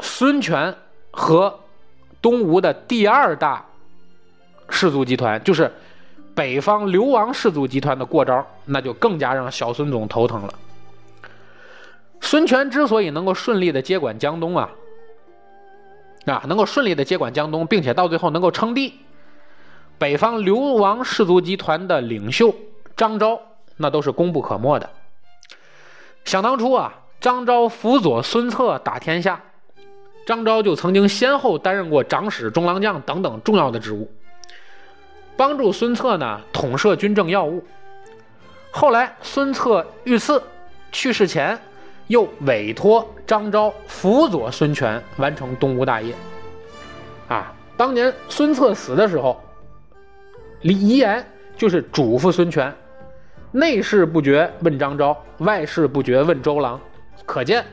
[0.00, 0.76] 孙权
[1.10, 1.58] 和
[2.20, 3.64] 东吴的第二大
[4.68, 5.72] 氏族集团，就是
[6.34, 10.52] 北方流亡氏族集团的过招，那就更加让小孙总头疼了。
[12.20, 14.68] 孙权之所以能够顺利的接管江东啊，
[16.26, 19.00] 啊，能够顺利的接管江东，并且到最后能够称帝，
[19.96, 22.54] 北方流亡氏族集团的领袖
[22.98, 23.40] 张昭，
[23.78, 24.90] 那都是功不可没的。
[26.26, 26.96] 想当初啊。
[27.20, 29.38] 张昭辅佐孙策打天下，
[30.24, 34.10] 张昭就曾经先后担任过长史、中郎将等等重要的职务，
[35.36, 37.62] 帮助孙策呢统摄军政要务。
[38.70, 40.42] 后来孙策遇刺
[40.92, 41.58] 去世前，
[42.06, 46.14] 又委托张昭辅佐孙权完成东吴大业。
[47.28, 49.38] 啊，当年孙策死的时候，
[50.62, 51.22] 李遗言
[51.54, 52.74] 就是嘱咐孙权：
[53.50, 56.80] 内事不决问张昭，外事不决问周郎。
[57.30, 57.64] 可见，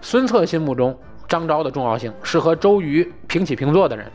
[0.00, 4.10] 孙策心目中张昭的重要性是和周瑜平起平坐的人。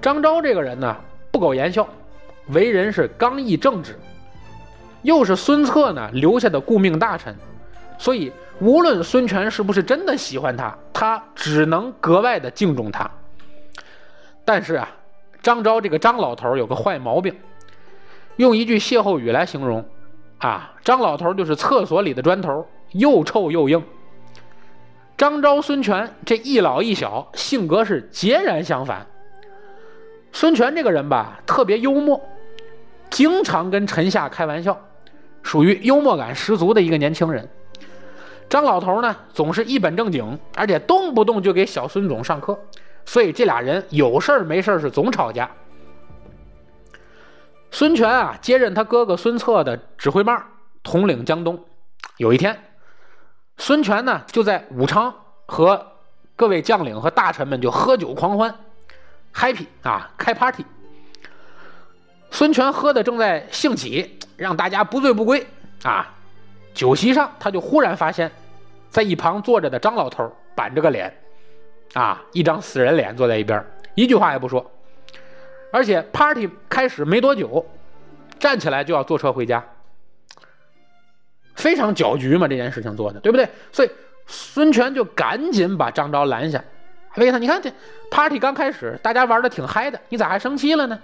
[0.00, 0.96] 张昭这个人呢，
[1.32, 1.88] 不苟言笑，
[2.50, 3.98] 为人是刚毅正直，
[5.02, 7.34] 又是孙策呢留下的顾命大臣，
[7.98, 13.10] 所以无论孙权是不是真的喜欢他，他只能格外的敬重他。
[14.44, 14.88] 但是啊，
[15.42, 17.34] 张昭这个张老头有个坏毛病，
[18.36, 19.84] 用一句歇后语来形容，
[20.38, 22.64] 啊，张老头就是厕所里的砖头。
[22.98, 23.82] 又臭又硬。
[25.16, 29.06] 张昭、孙权这一老一小性格是截然相反。
[30.32, 32.20] 孙权这个人吧，特别幽默，
[33.08, 34.78] 经常跟臣下开玩笑，
[35.42, 37.48] 属于幽默感十足的一个年轻人。
[38.48, 42.58] 张老头呢，总是一本正经，而且动不动就给小孙总上课，
[43.06, 45.50] 所以这俩人有事儿没事儿是总吵架。
[47.70, 50.40] 孙权啊，接任他哥哥孙策的指挥棒，
[50.82, 51.58] 统领江东。
[52.18, 52.56] 有一天，
[53.58, 55.14] 孙权呢就在武昌
[55.46, 55.92] 和
[56.36, 58.54] 各位将领和大臣们就喝酒狂欢
[59.34, 60.64] ，happy 啊，开 party。
[62.30, 65.46] 孙权喝的正在兴起，让大家不醉不归
[65.82, 66.12] 啊。
[66.74, 68.30] 酒席上，他就忽然发现，
[68.90, 71.16] 在一旁坐着的张老头板着个脸，
[71.94, 74.70] 啊，一张死人脸坐在一边，一句话也不说。
[75.72, 77.64] 而且 party 开始没多久，
[78.38, 79.64] 站起来就要坐车回家，
[81.56, 83.48] 非常搅局嘛，这件事情做的，对不对？
[83.72, 83.90] 所以
[84.26, 86.62] 孙权就赶紧把张昭拦下，
[87.16, 87.72] 问他：“你看这
[88.10, 90.98] party 刚开始，大家玩的挺嗨的，你咋还生气了呢？”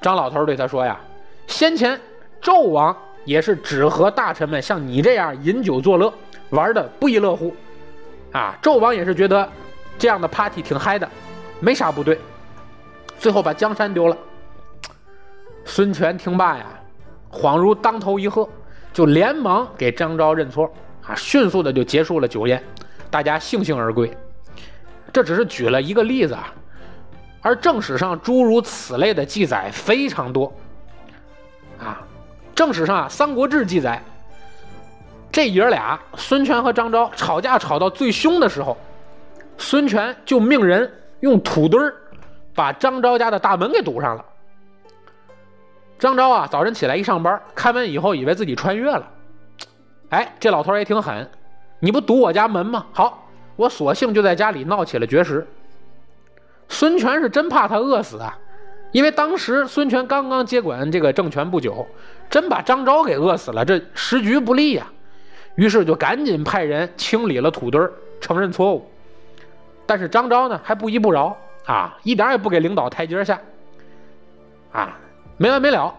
[0.00, 1.00] 张老头对他说：“呀，
[1.46, 1.98] 先前
[2.42, 6.12] 纣王也是只和大臣们像你这样饮酒作乐，
[6.50, 7.54] 玩的不亦乐乎，
[8.32, 9.48] 啊，纣王也是觉得
[9.98, 11.08] 这样的 party 挺嗨的，
[11.58, 12.18] 没啥不对。”
[13.18, 14.16] 最后把江山丢了。
[15.66, 16.66] 孙权听罢呀，
[17.30, 18.48] 恍如当头一喝，
[18.92, 20.70] 就连忙给张昭认错，
[21.06, 22.62] 啊，迅速的就结束了酒宴，
[23.10, 24.10] 大家悻悻而归。
[25.12, 26.52] 这只是举了一个例子啊，
[27.40, 30.52] 而正史上诸如此类的记载非常多。
[31.78, 32.00] 啊，
[32.54, 34.02] 正史上啊，《三国志》记载，
[35.32, 38.76] 这爷俩孙权和张昭吵架吵到最凶的时候，
[39.58, 41.94] 孙权就命人用土堆儿。
[42.52, 44.24] 把张昭家的大门给堵上了。
[46.00, 49.06] 张昭啊，早晨起来一上班，开门以后以为自己穿越了。
[50.08, 51.30] 哎，这老头也挺狠，
[51.78, 52.86] 你不堵我家门吗？
[52.90, 55.46] 好，我索性就在家里闹起了绝食。
[56.70, 58.38] 孙权是真怕他饿死啊，
[58.92, 61.86] 因为当时孙权刚刚接管这个政权不久，
[62.30, 64.86] 真把张昭给饿死了，这时局不利呀。
[65.56, 67.78] 于是就赶紧派人清理了土堆
[68.22, 68.90] 承认错误。
[69.84, 71.36] 但是张昭呢，还不依不饶。
[71.66, 73.38] 啊，一点也不给领导台阶下，
[74.72, 74.98] 啊，
[75.42, 75.94] 没完没了，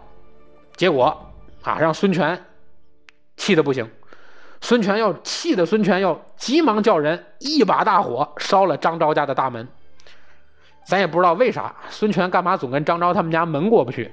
[0.76, 1.34] 结果
[1.64, 2.40] 啊，让孙权
[3.38, 3.90] 气的不行，
[4.62, 9.68] 孙权要气的孙权要急忙叫人一把大火烧了张昭家的大门，
[10.86, 14.12] 咱也不知道为啥，孙权干嘛总跟张昭他们家门过不去？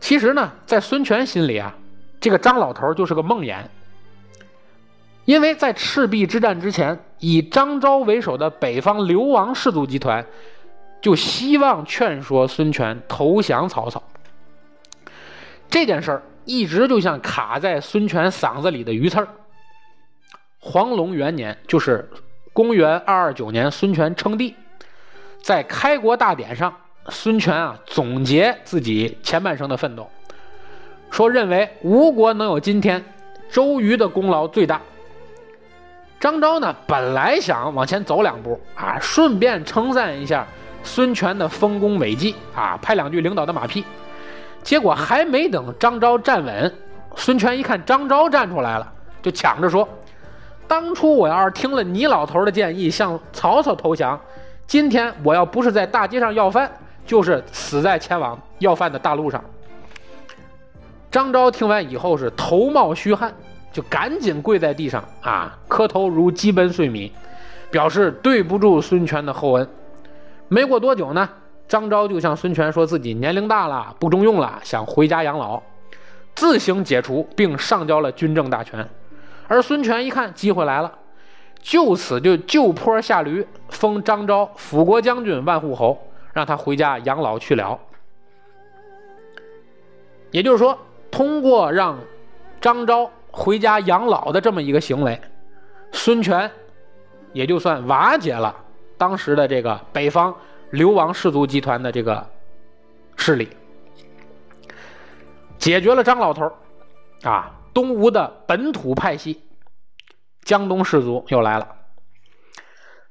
[0.00, 1.74] 其实呢，在孙权心里啊，
[2.20, 3.56] 这个张老头就是个梦魇。
[5.24, 10.26] 因为在赤壁之战之前，以张昭为首的北方流亡士族集团
[11.00, 14.02] 就希望劝说孙权投降曹操。
[15.70, 19.28] 这件事儿一直就像卡在孙权嗓子里的鱼刺儿。
[20.58, 22.10] 黄龙元年，就是
[22.52, 24.56] 公元二二九年，孙权称帝，
[25.40, 26.74] 在开国大典上，
[27.10, 30.10] 孙权啊总结自己前半生的奋斗，
[31.10, 33.04] 说认为吴国能有今天，
[33.50, 34.80] 周瑜的功劳最大。
[36.18, 40.46] 张昭呢，本来想往前走两步啊，顺便称赞一下
[40.82, 43.84] 孙权的丰功伟绩啊，拍两句领导的马屁。
[44.62, 46.74] 结果还没等张昭站稳，
[47.16, 49.88] 孙权一看张昭站出来了，就抢着说
[50.66, 54.20] ：“当初我要是听了你老头的建议，向曹操投降，
[54.66, 56.70] 今天我要不是在大街上要饭，
[57.06, 59.42] 就是死在前往要饭的大路上。”
[61.10, 63.32] 张昭听完以后是头冒虚汗。
[63.70, 67.12] 就赶紧跪在地上啊，磕头如鸡奔碎米，
[67.70, 69.68] 表示对不住孙权的厚恩。
[70.48, 71.28] 没过多久呢，
[71.68, 75.62] 张昭就向孙权说自己年龄大了，不中用了，想回家养老，
[76.34, 78.88] 自行解除并上交了军政大权。
[79.46, 80.92] 而孙权一看机会来了，
[81.60, 85.98] 就此就就坡下驴，封张昭辅国将军、万户侯，
[86.32, 87.78] 让他回家养老去了。
[90.30, 90.78] 也就是说，
[91.10, 91.98] 通过让
[92.60, 93.10] 张昭。
[93.30, 95.20] 回家养老的这么一个行为，
[95.92, 96.50] 孙权
[97.32, 98.52] 也就算瓦解了
[98.98, 100.36] 当时的这个北方
[100.70, 102.28] 流亡氏族集团的这个
[103.16, 103.48] 势力，
[105.56, 106.52] 解决了张老头
[107.22, 109.40] 啊，东吴的本土派系，
[110.42, 111.76] 江东氏族又来了。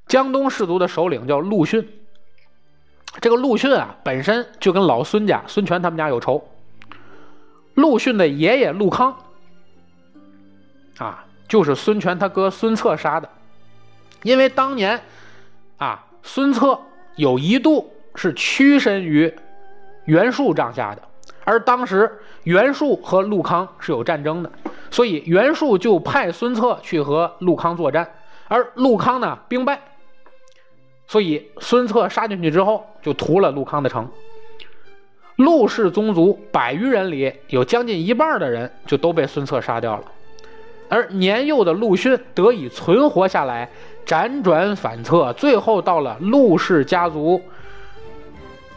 [0.05, 1.89] 江东氏族的首领叫陆逊，
[3.19, 6.47] 这个陆逊啊，本身就跟老孙家孙权他们家有仇。
[7.73, 9.17] 陆逊的爷爷陆康。
[10.97, 13.29] 啊，就是孙权他哥孙策杀的，
[14.23, 14.99] 因为当年，
[15.77, 16.79] 啊，孙策
[17.15, 19.33] 有一度是屈身于
[20.05, 21.01] 袁术帐下的，
[21.43, 24.51] 而当时袁术和陆康是有战争的，
[24.89, 28.09] 所以袁术就派孙策去和陆康作战，
[28.47, 29.79] 而陆康呢兵败，
[31.07, 34.09] 所以孙策杀进去之后就屠了陆康的城，
[35.35, 40.03] 陆氏宗族百余人里有将近一半的人就都被孙策杀掉了。
[40.89, 43.69] 而年幼的陆逊得以存活下来，
[44.07, 47.41] 辗转反侧，最后到了陆氏家族，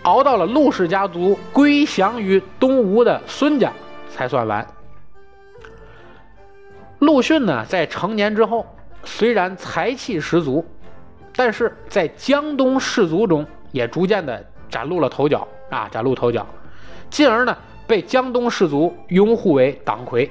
[0.03, 3.73] 熬到了陆氏家族归降于东吴的孙家，
[4.11, 4.67] 才算完。
[6.99, 8.67] 陆逊呢，在成年之后，
[9.05, 10.67] 虽然才气十足，
[11.37, 16.45] 但是在江东士族中也逐渐的崭露了头角啊，崭露头角，
[17.09, 17.57] 进而呢，
[17.87, 20.29] 被江东士族拥护为党魁。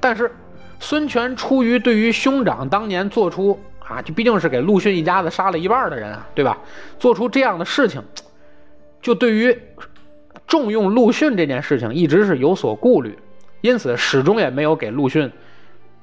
[0.00, 0.34] 但是，
[0.82, 6.58] 孙权出于对于兄长当年做出啊，就毕竟是给陆逊一家子杀了一半的人啊，对吧？
[6.98, 8.02] 做出这样的事情，
[9.00, 9.56] 就对于
[10.48, 13.16] 重用陆逊这件事情，一直是有所顾虑。
[13.60, 15.30] 因此，始终也没有给陆逊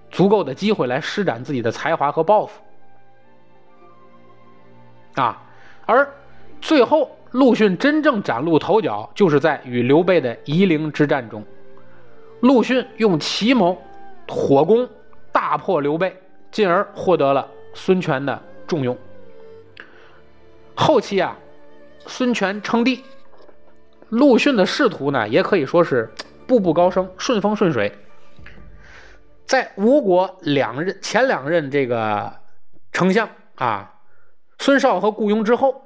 [0.09, 2.61] 足够的机会来施展自己的才华和抱负
[5.15, 5.43] 啊。
[5.85, 6.09] 而
[6.61, 11.43] 最后，陆逊真正崭露头角，就是在与刘备的夷陵之战中，
[12.39, 13.77] 陆逊用奇谋
[14.29, 14.87] 火攻，
[15.31, 16.15] 大破刘备，
[16.51, 18.97] 进而获得了孙权的重用。
[20.75, 21.37] 后期啊，
[22.05, 23.03] 孙权称帝，
[24.07, 26.09] 陆逊的仕途呢，也可以说是。
[26.47, 27.95] 步步高升，顺风顺水。
[29.45, 32.33] 在吴国两任前两任这个
[32.91, 33.99] 丞相啊，
[34.57, 35.83] 孙绍和顾雍之后，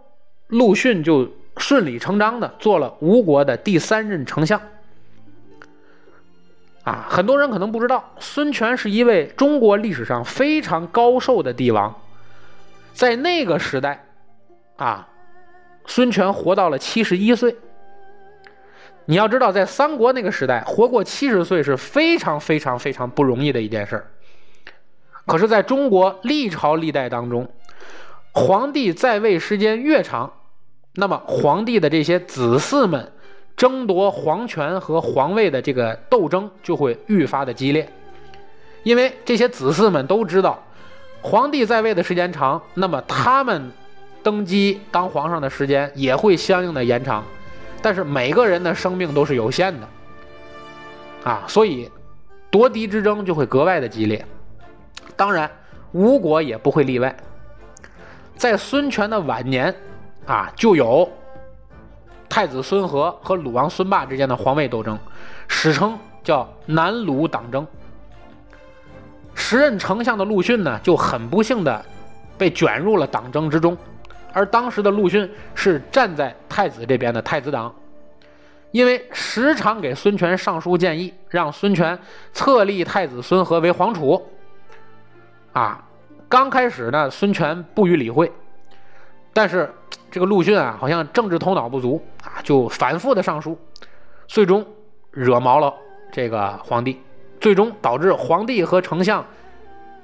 [0.47, 4.61] 陆逊就顺理成章的做了吴国的第三任丞相。
[6.83, 11.93] 啊，很多人可能不知道，孙权是一位中国历史上非常高寿的帝王，
[12.93, 14.05] 在那个时代，
[14.75, 15.07] 啊，
[15.85, 17.55] 孙权活到了七十一岁。
[19.05, 24.07] 你要知道，在三国那个时代，活过七十岁是非常非常非常不容易的一件事儿。
[25.25, 27.49] 可是，在中国历朝历代当中，
[28.33, 30.31] 皇帝在位时间越长，
[30.95, 33.11] 那么皇帝的这些子嗣们
[33.55, 37.87] 争夺皇权和皇位的这个斗争就会愈发的激烈，
[38.83, 40.61] 因为这些子嗣们都知道，
[41.21, 43.71] 皇帝在位的时间长，那么他们
[44.21, 47.23] 登基当皇上的时间也会相应的延长。
[47.81, 49.87] 但是每个人的生命都是有限的，
[51.25, 51.91] 啊，所以
[52.49, 54.25] 夺嫡之争就会格外的激烈。
[55.15, 55.51] 当然，
[55.91, 57.15] 吴国也不会例外。
[58.35, 59.75] 在孙权的晚年，
[60.25, 61.09] 啊，就有
[62.33, 64.97] 太子孙和和鲁王孙霸之间的皇位斗争，
[65.47, 67.67] 史称叫南鲁党争。
[69.35, 71.85] 时任丞相的陆逊呢，就很不幸的
[72.35, 73.77] 被卷入了党争之中。
[74.31, 77.71] 而当时的陆逊是站在太子这边的太子党，
[78.71, 81.99] 因为时常给孙权上书建议，让孙权
[82.33, 84.19] 册立太子孙和为皇储。
[85.51, 85.83] 啊，
[86.27, 88.31] 刚开始呢，孙权不予理会，
[89.33, 89.71] 但是
[90.13, 93.57] 这个陆逊啊，好像政治头脑不足啊，就反复的上书，
[94.27, 94.63] 最终
[95.09, 95.73] 惹毛了
[96.11, 97.01] 这个皇帝，
[97.41, 99.25] 最终导致皇帝和丞相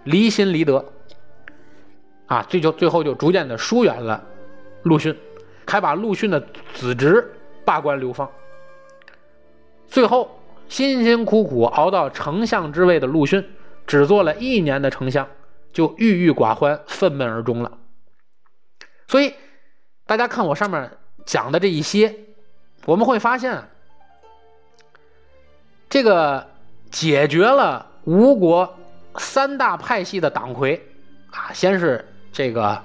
[0.05, 0.83] 离心离德。
[2.25, 4.23] 啊，最就最后就逐渐的疏远了
[4.81, 5.15] 陆逊，
[5.67, 6.43] 还把陆逊的
[6.73, 7.31] 子侄
[7.63, 8.27] 罢官流放。
[9.85, 13.47] 最后辛辛苦苦熬到丞相之位的陆逊，
[13.85, 15.27] 只做了一年的丞相，
[15.71, 17.77] 就郁郁寡欢，愤懑而终了。
[19.07, 19.35] 所以
[20.09, 20.89] 大家看我上面
[21.23, 22.15] 讲的这一些，
[22.85, 23.63] 我们会发现，
[25.87, 26.47] 这个
[26.89, 28.75] 解决了吴国
[29.19, 30.83] 三大派系的党魁
[31.29, 32.03] 啊，先是。
[32.31, 32.81] 这个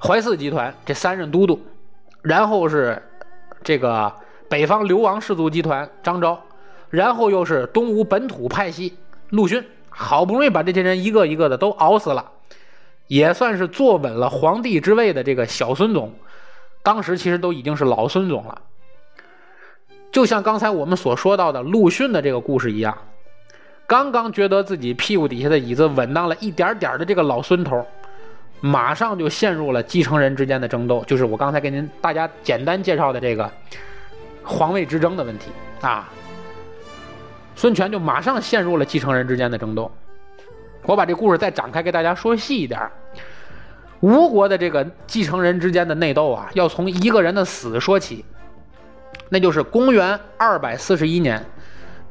[0.00, 1.60] 淮泗集团这三任都督，
[2.22, 3.02] 然后是
[3.64, 4.12] 这个
[4.48, 6.40] 北方流亡氏族集团张昭，
[6.90, 8.96] 然后又是东吴本土派系
[9.30, 12.32] 陆逊，好不容易把这些人一个一个的都熬死了，
[13.06, 16.12] 也算是坐稳了皇帝之位的这个小孙总，
[16.82, 18.62] 当时其实都已经是老孙总了。
[20.10, 22.96] 就像刚才我们所说到的陆逊的这个故事一样，
[23.86, 27.84] 刚刚觉得自己屁股底下的椅子稳当了一点点的这个老孙头。
[28.60, 33.50] 马上就陷入了继承人之间的争斗，就是我刚才给您大家简单介绍的这个
[34.42, 35.50] 皇位之争的问题
[35.82, 36.08] 啊。
[37.54, 39.90] 孙权就马上陷入了继承人之间的争斗。
[40.84, 42.80] 我把这故事再展开给大家说细一点。
[44.00, 48.24] 吴国的这个继承人之间的内斗啊，要从一个人的死说起，
[49.30, 51.42] 那就是公元二百四十一年，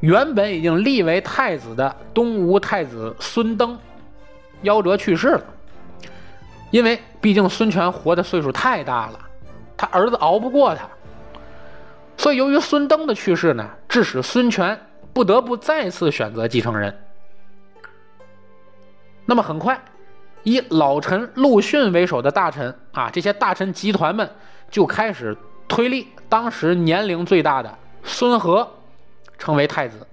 [0.00, 3.78] 原本已经立为太子的东吴太子孙登
[4.64, 5.44] 夭折去世了。
[6.72, 9.20] 因为毕竟孙权活的岁数太大了，
[9.76, 10.88] 他儿子熬不过他，
[12.16, 14.76] 所以由于孙登的去世呢，致使孙权
[15.12, 16.92] 不得不再次选择继承人。
[19.26, 19.80] 那么很快，
[20.42, 24.28] 以老臣陆逊为首的大臣啊，这些大臣集团们
[24.70, 28.68] 就开始推立当时年龄最大的孙和
[29.38, 30.06] 成为太子。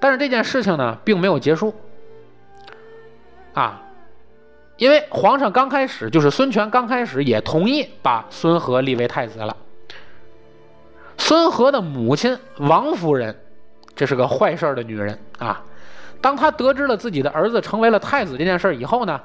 [0.00, 1.74] 但是这件事情呢，并没有结束。
[3.52, 3.82] 啊，
[4.76, 9.56] 因为皇上刚开始就是孙权刚开始也同意把孙和立为太子了。
[11.18, 13.36] 孙和的母亲王夫人，
[13.96, 15.62] 这是个坏事的女人啊。
[16.20, 19.20] 当他得知了自己的儿子成为了太子这件事以后呢，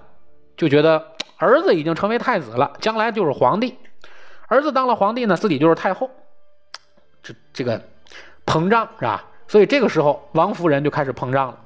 [0.55, 1.03] 就觉得
[1.37, 3.77] 儿子已经成为太子了，将来就是皇帝。
[4.47, 6.09] 儿子当了皇帝呢，自己就是太后，
[7.21, 7.81] 这这个
[8.45, 9.23] 膨胀是吧？
[9.47, 11.57] 所以这个时候，王夫人就开始膨胀了。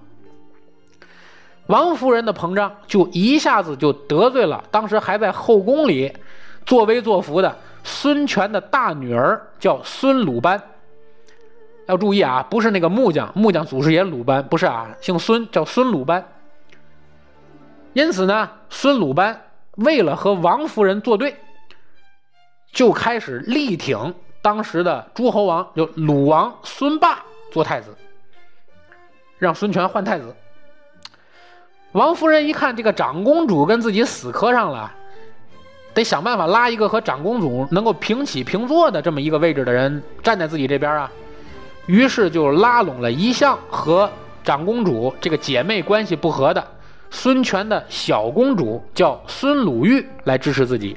[1.67, 6.11] 王夫人的膨胀就一下子就得罪了当时还在后宫里
[6.65, 10.59] 作威作福的孙权的大女儿，叫孙鲁班。
[11.89, 16.23] 要注意啊，不是那个木匠，木匠祖师爷鲁班，不是啊，姓孙，叫孙鲁班。
[17.93, 19.41] 因此呢，孙鲁班
[19.77, 21.35] 为了和王夫人作对。
[22.71, 24.13] 就开始力挺
[24.43, 27.97] 当时的诸侯王，就鲁王孙霸做太子，
[29.39, 30.35] 让孙权换太子。
[31.93, 34.91] 王夫人一看这个长公主跟自己死磕上了，
[35.95, 41.11] 得想办法拉一个和长公主能够平起平坐的这么一个位置的人站在自己这边啊，
[41.89, 44.07] 于是就拉拢了一向和
[44.43, 46.63] 长公主这个姐妹关系不和的
[47.09, 50.95] 孙权的小公主，叫孙鲁豫来支持自己。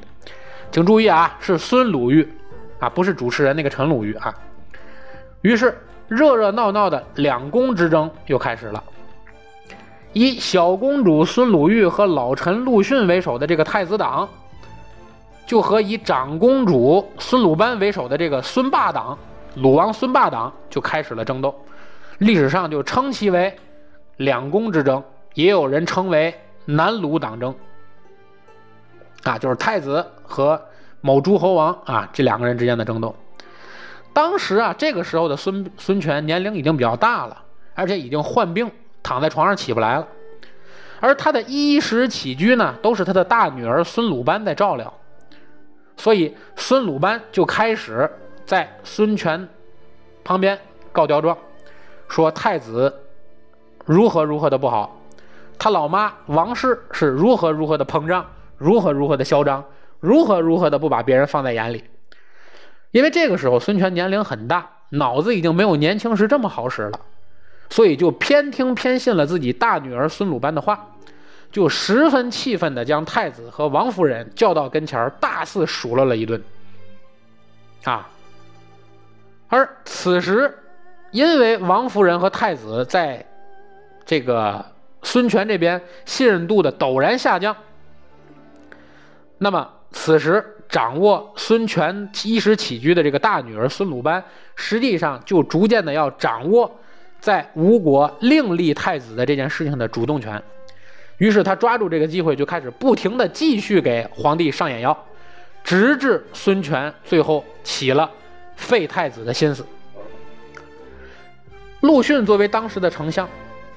[0.71, 2.31] 请注意啊，是孙鲁豫，
[2.77, 4.31] 啊，不是主持人那个陈鲁豫啊。
[5.41, 5.75] 于是
[6.07, 8.83] 热热闹闹的两宫之争又开始了。
[10.13, 14.29] 以小公主孙鲁豫和老臣陆逊为首的这个太子党，
[15.47, 19.17] 就和以长公主孙鲁班为首的这个孙霸党、
[19.55, 21.53] 鲁王孙霸党就开始了争斗。
[22.19, 23.55] 历史上就称其为
[24.17, 26.33] 两宫之争，也有人称为
[26.65, 27.53] 南鲁党争。
[29.23, 30.61] 啊，就是太子和
[31.01, 33.15] 某诸侯王啊，这两个人之间的争斗。
[34.13, 37.43] 当时啊，这个时候的孙孙权年龄已经比较大了，
[37.73, 38.69] 而且已经患病，
[39.01, 40.07] 躺在床上起不来了。
[40.99, 44.93] 而他的衣食起居呢，都是他的大女儿孙鲁班在照料。
[45.97, 48.09] 所以孙鲁班就开始
[48.45, 49.47] 在孙权
[50.23, 50.59] 旁边
[50.91, 51.37] 告刁状，
[52.07, 52.93] 说太子
[53.85, 54.99] 如何如何的不好，
[55.57, 58.25] 他老妈王氏是如何如何的膨胀。
[58.55, 59.65] 如何如何的嚣张，
[59.99, 61.83] 如何如何的不把别人放在眼里，
[62.91, 66.99] 因为这个时候孙权年龄很大，脑子已经没有年轻时这么好使了，
[67.69, 70.87] 所以就偏听偏信了自己大女儿孙鲁班的话，
[71.51, 76.41] 就十分气愤的将太子和王夫人叫到跟前大肆数落了一顿。
[77.83, 78.07] 啊，
[79.53, 80.51] 而此时，
[81.11, 83.23] 因为王夫人和太子在
[84.03, 84.65] 这个
[85.03, 87.55] 孙权这边信任度的陡然下降。
[89.37, 94.23] 那么，此时掌握孙权衣食起居的这个大女儿孙鲁班，
[94.55, 96.79] 实际上就逐渐的要掌握
[97.19, 100.41] 在吴国另立太子的这件事情的主动权。
[101.19, 104.97] 于是他抓住这个机会，就开始不停的继续给皇帝上眼药，
[105.63, 108.09] 直至孙权最后起了
[108.63, 109.65] 废太子的心思。
[111.81, 113.27] 陆逊作为当时的丞相，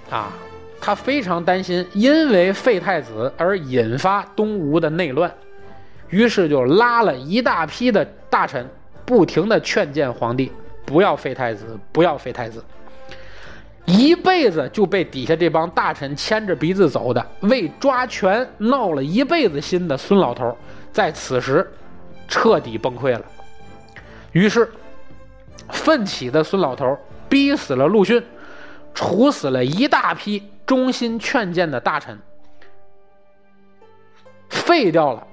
[0.08, 0.32] 啊，
[0.80, 5.32] 他非常担心因为废太子而引发东吴的内乱。
[6.08, 8.64] 于是就拉了一大批的大臣，
[9.04, 10.52] 不停的劝谏皇帝
[10.84, 12.64] 不要废太子，不要废太子。
[13.86, 20.56] 一辈子就被底下这帮大臣牵着鼻子走的，为抓权闹了一辈子心的孙老头，
[20.92, 21.68] 在此时
[22.28, 23.22] 彻底崩溃了。
[24.36, 24.70] 于是，
[25.70, 26.94] 奋起的孙老头
[27.26, 28.22] 逼死了陆逊，
[28.92, 32.18] 处死了一大批忠心劝谏的大臣，
[34.50, 35.26] 废掉了。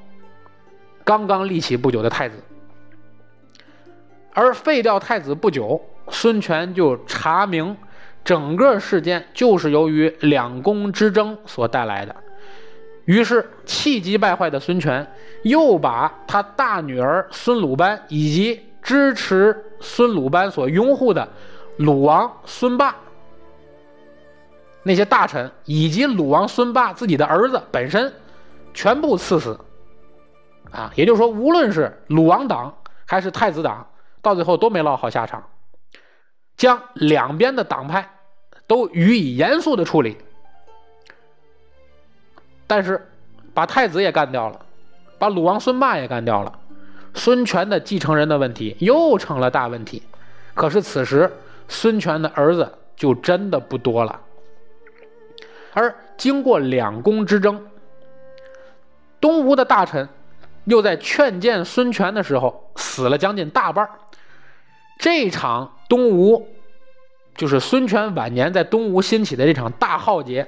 [1.03, 2.37] 刚刚立起不久的太子，
[4.33, 7.75] 而废掉太子不久，孙权就查明
[8.23, 12.15] 整个事件就是由于两宫之争所带来的。
[13.03, 15.05] 于是气急败坏的孙权
[15.43, 21.27] 又把他大女儿孙鲁班以及支持孙鲁班所拥护的
[21.77, 22.95] 鲁王孙霸
[24.83, 28.13] 那些大臣，以及鲁王孙霸自己的儿子本身，
[28.73, 29.57] 全部赐死。
[30.71, 32.75] 啊，也就是说，无论是鲁王党
[33.05, 33.87] 还是太子党，
[34.21, 35.43] 到最后都没落好下场，
[36.57, 38.09] 将两边的党派
[38.65, 40.17] 都予以严肃的处理。
[42.65, 43.07] 但是，
[43.53, 44.65] 把太子也干掉了，
[45.19, 46.59] 把鲁王孙霸也干掉了，
[47.13, 50.03] 孙权的继承人的问题又成了大问题。
[50.53, 51.31] 可是此时，
[51.67, 54.19] 孙权的儿子就真的不多了，
[55.73, 57.65] 而经过两宫之争，
[59.19, 60.07] 东吴的大臣。
[60.65, 63.85] 又在劝谏孙权的时候死了将近大半
[64.97, 66.47] 这场东吴
[67.35, 70.47] 就是孙权晚年在东吴兴起的这场大浩劫，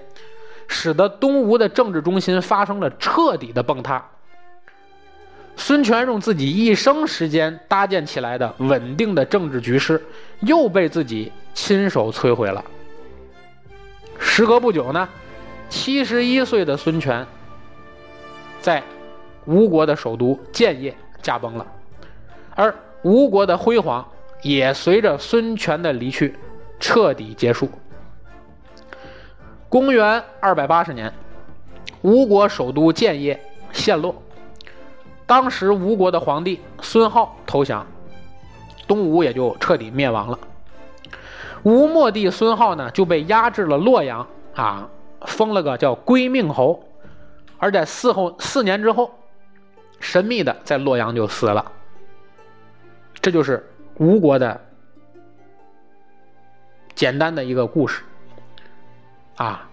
[0.70, 4.10] 使得东吴的政治中心发生了彻底的崩塌。
[5.58, 10.04] 孙权用自己一生时间搭建起来的稳定的政治局势，
[10.42, 12.64] 又被自己亲手摧毁了。
[14.20, 15.08] 时隔不久呢，
[15.70, 17.26] 七十一岁的孙权，
[18.60, 18.84] 在
[19.46, 21.66] 吴国的首都建业驾崩了，
[22.54, 24.06] 而吴国的辉煌
[24.42, 26.36] 也随着孙权的离去
[26.80, 27.70] 彻底结束。
[29.70, 31.12] 公元二百八十年，
[32.02, 33.40] 吴国首都建业
[33.72, 34.22] 陷落。
[35.28, 37.86] 当时吴国的皇帝孙浩投降，
[38.88, 40.38] 东吴也就彻底灭亡了。
[41.64, 44.88] 吴末帝孙浩呢就被压制了洛阳啊，
[45.22, 46.84] 封了个叫归命侯，
[47.58, 49.12] 而在四后四年之后，
[50.00, 51.72] 神秘的在洛阳就死了。
[53.20, 54.62] 这就是吴国的
[56.94, 58.04] 简单的一个故事
[59.38, 59.68] 啊。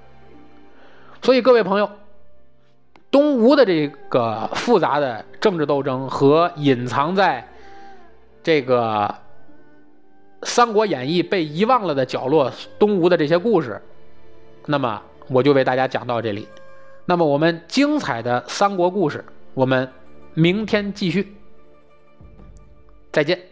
[1.21, 1.91] 所以各位朋友。
[3.13, 7.47] 东吴的这个复杂的政治斗争和隐藏在
[8.43, 9.15] 这个
[10.49, 13.81] 《三国演义》被遗忘了的角落，东吴的这些故事，
[14.67, 16.49] 那么我就为大家讲到这里。
[17.05, 19.89] 那么我们精彩的三国故事，我们
[20.35, 21.37] 明天继续。
[23.13, 23.52] 再见。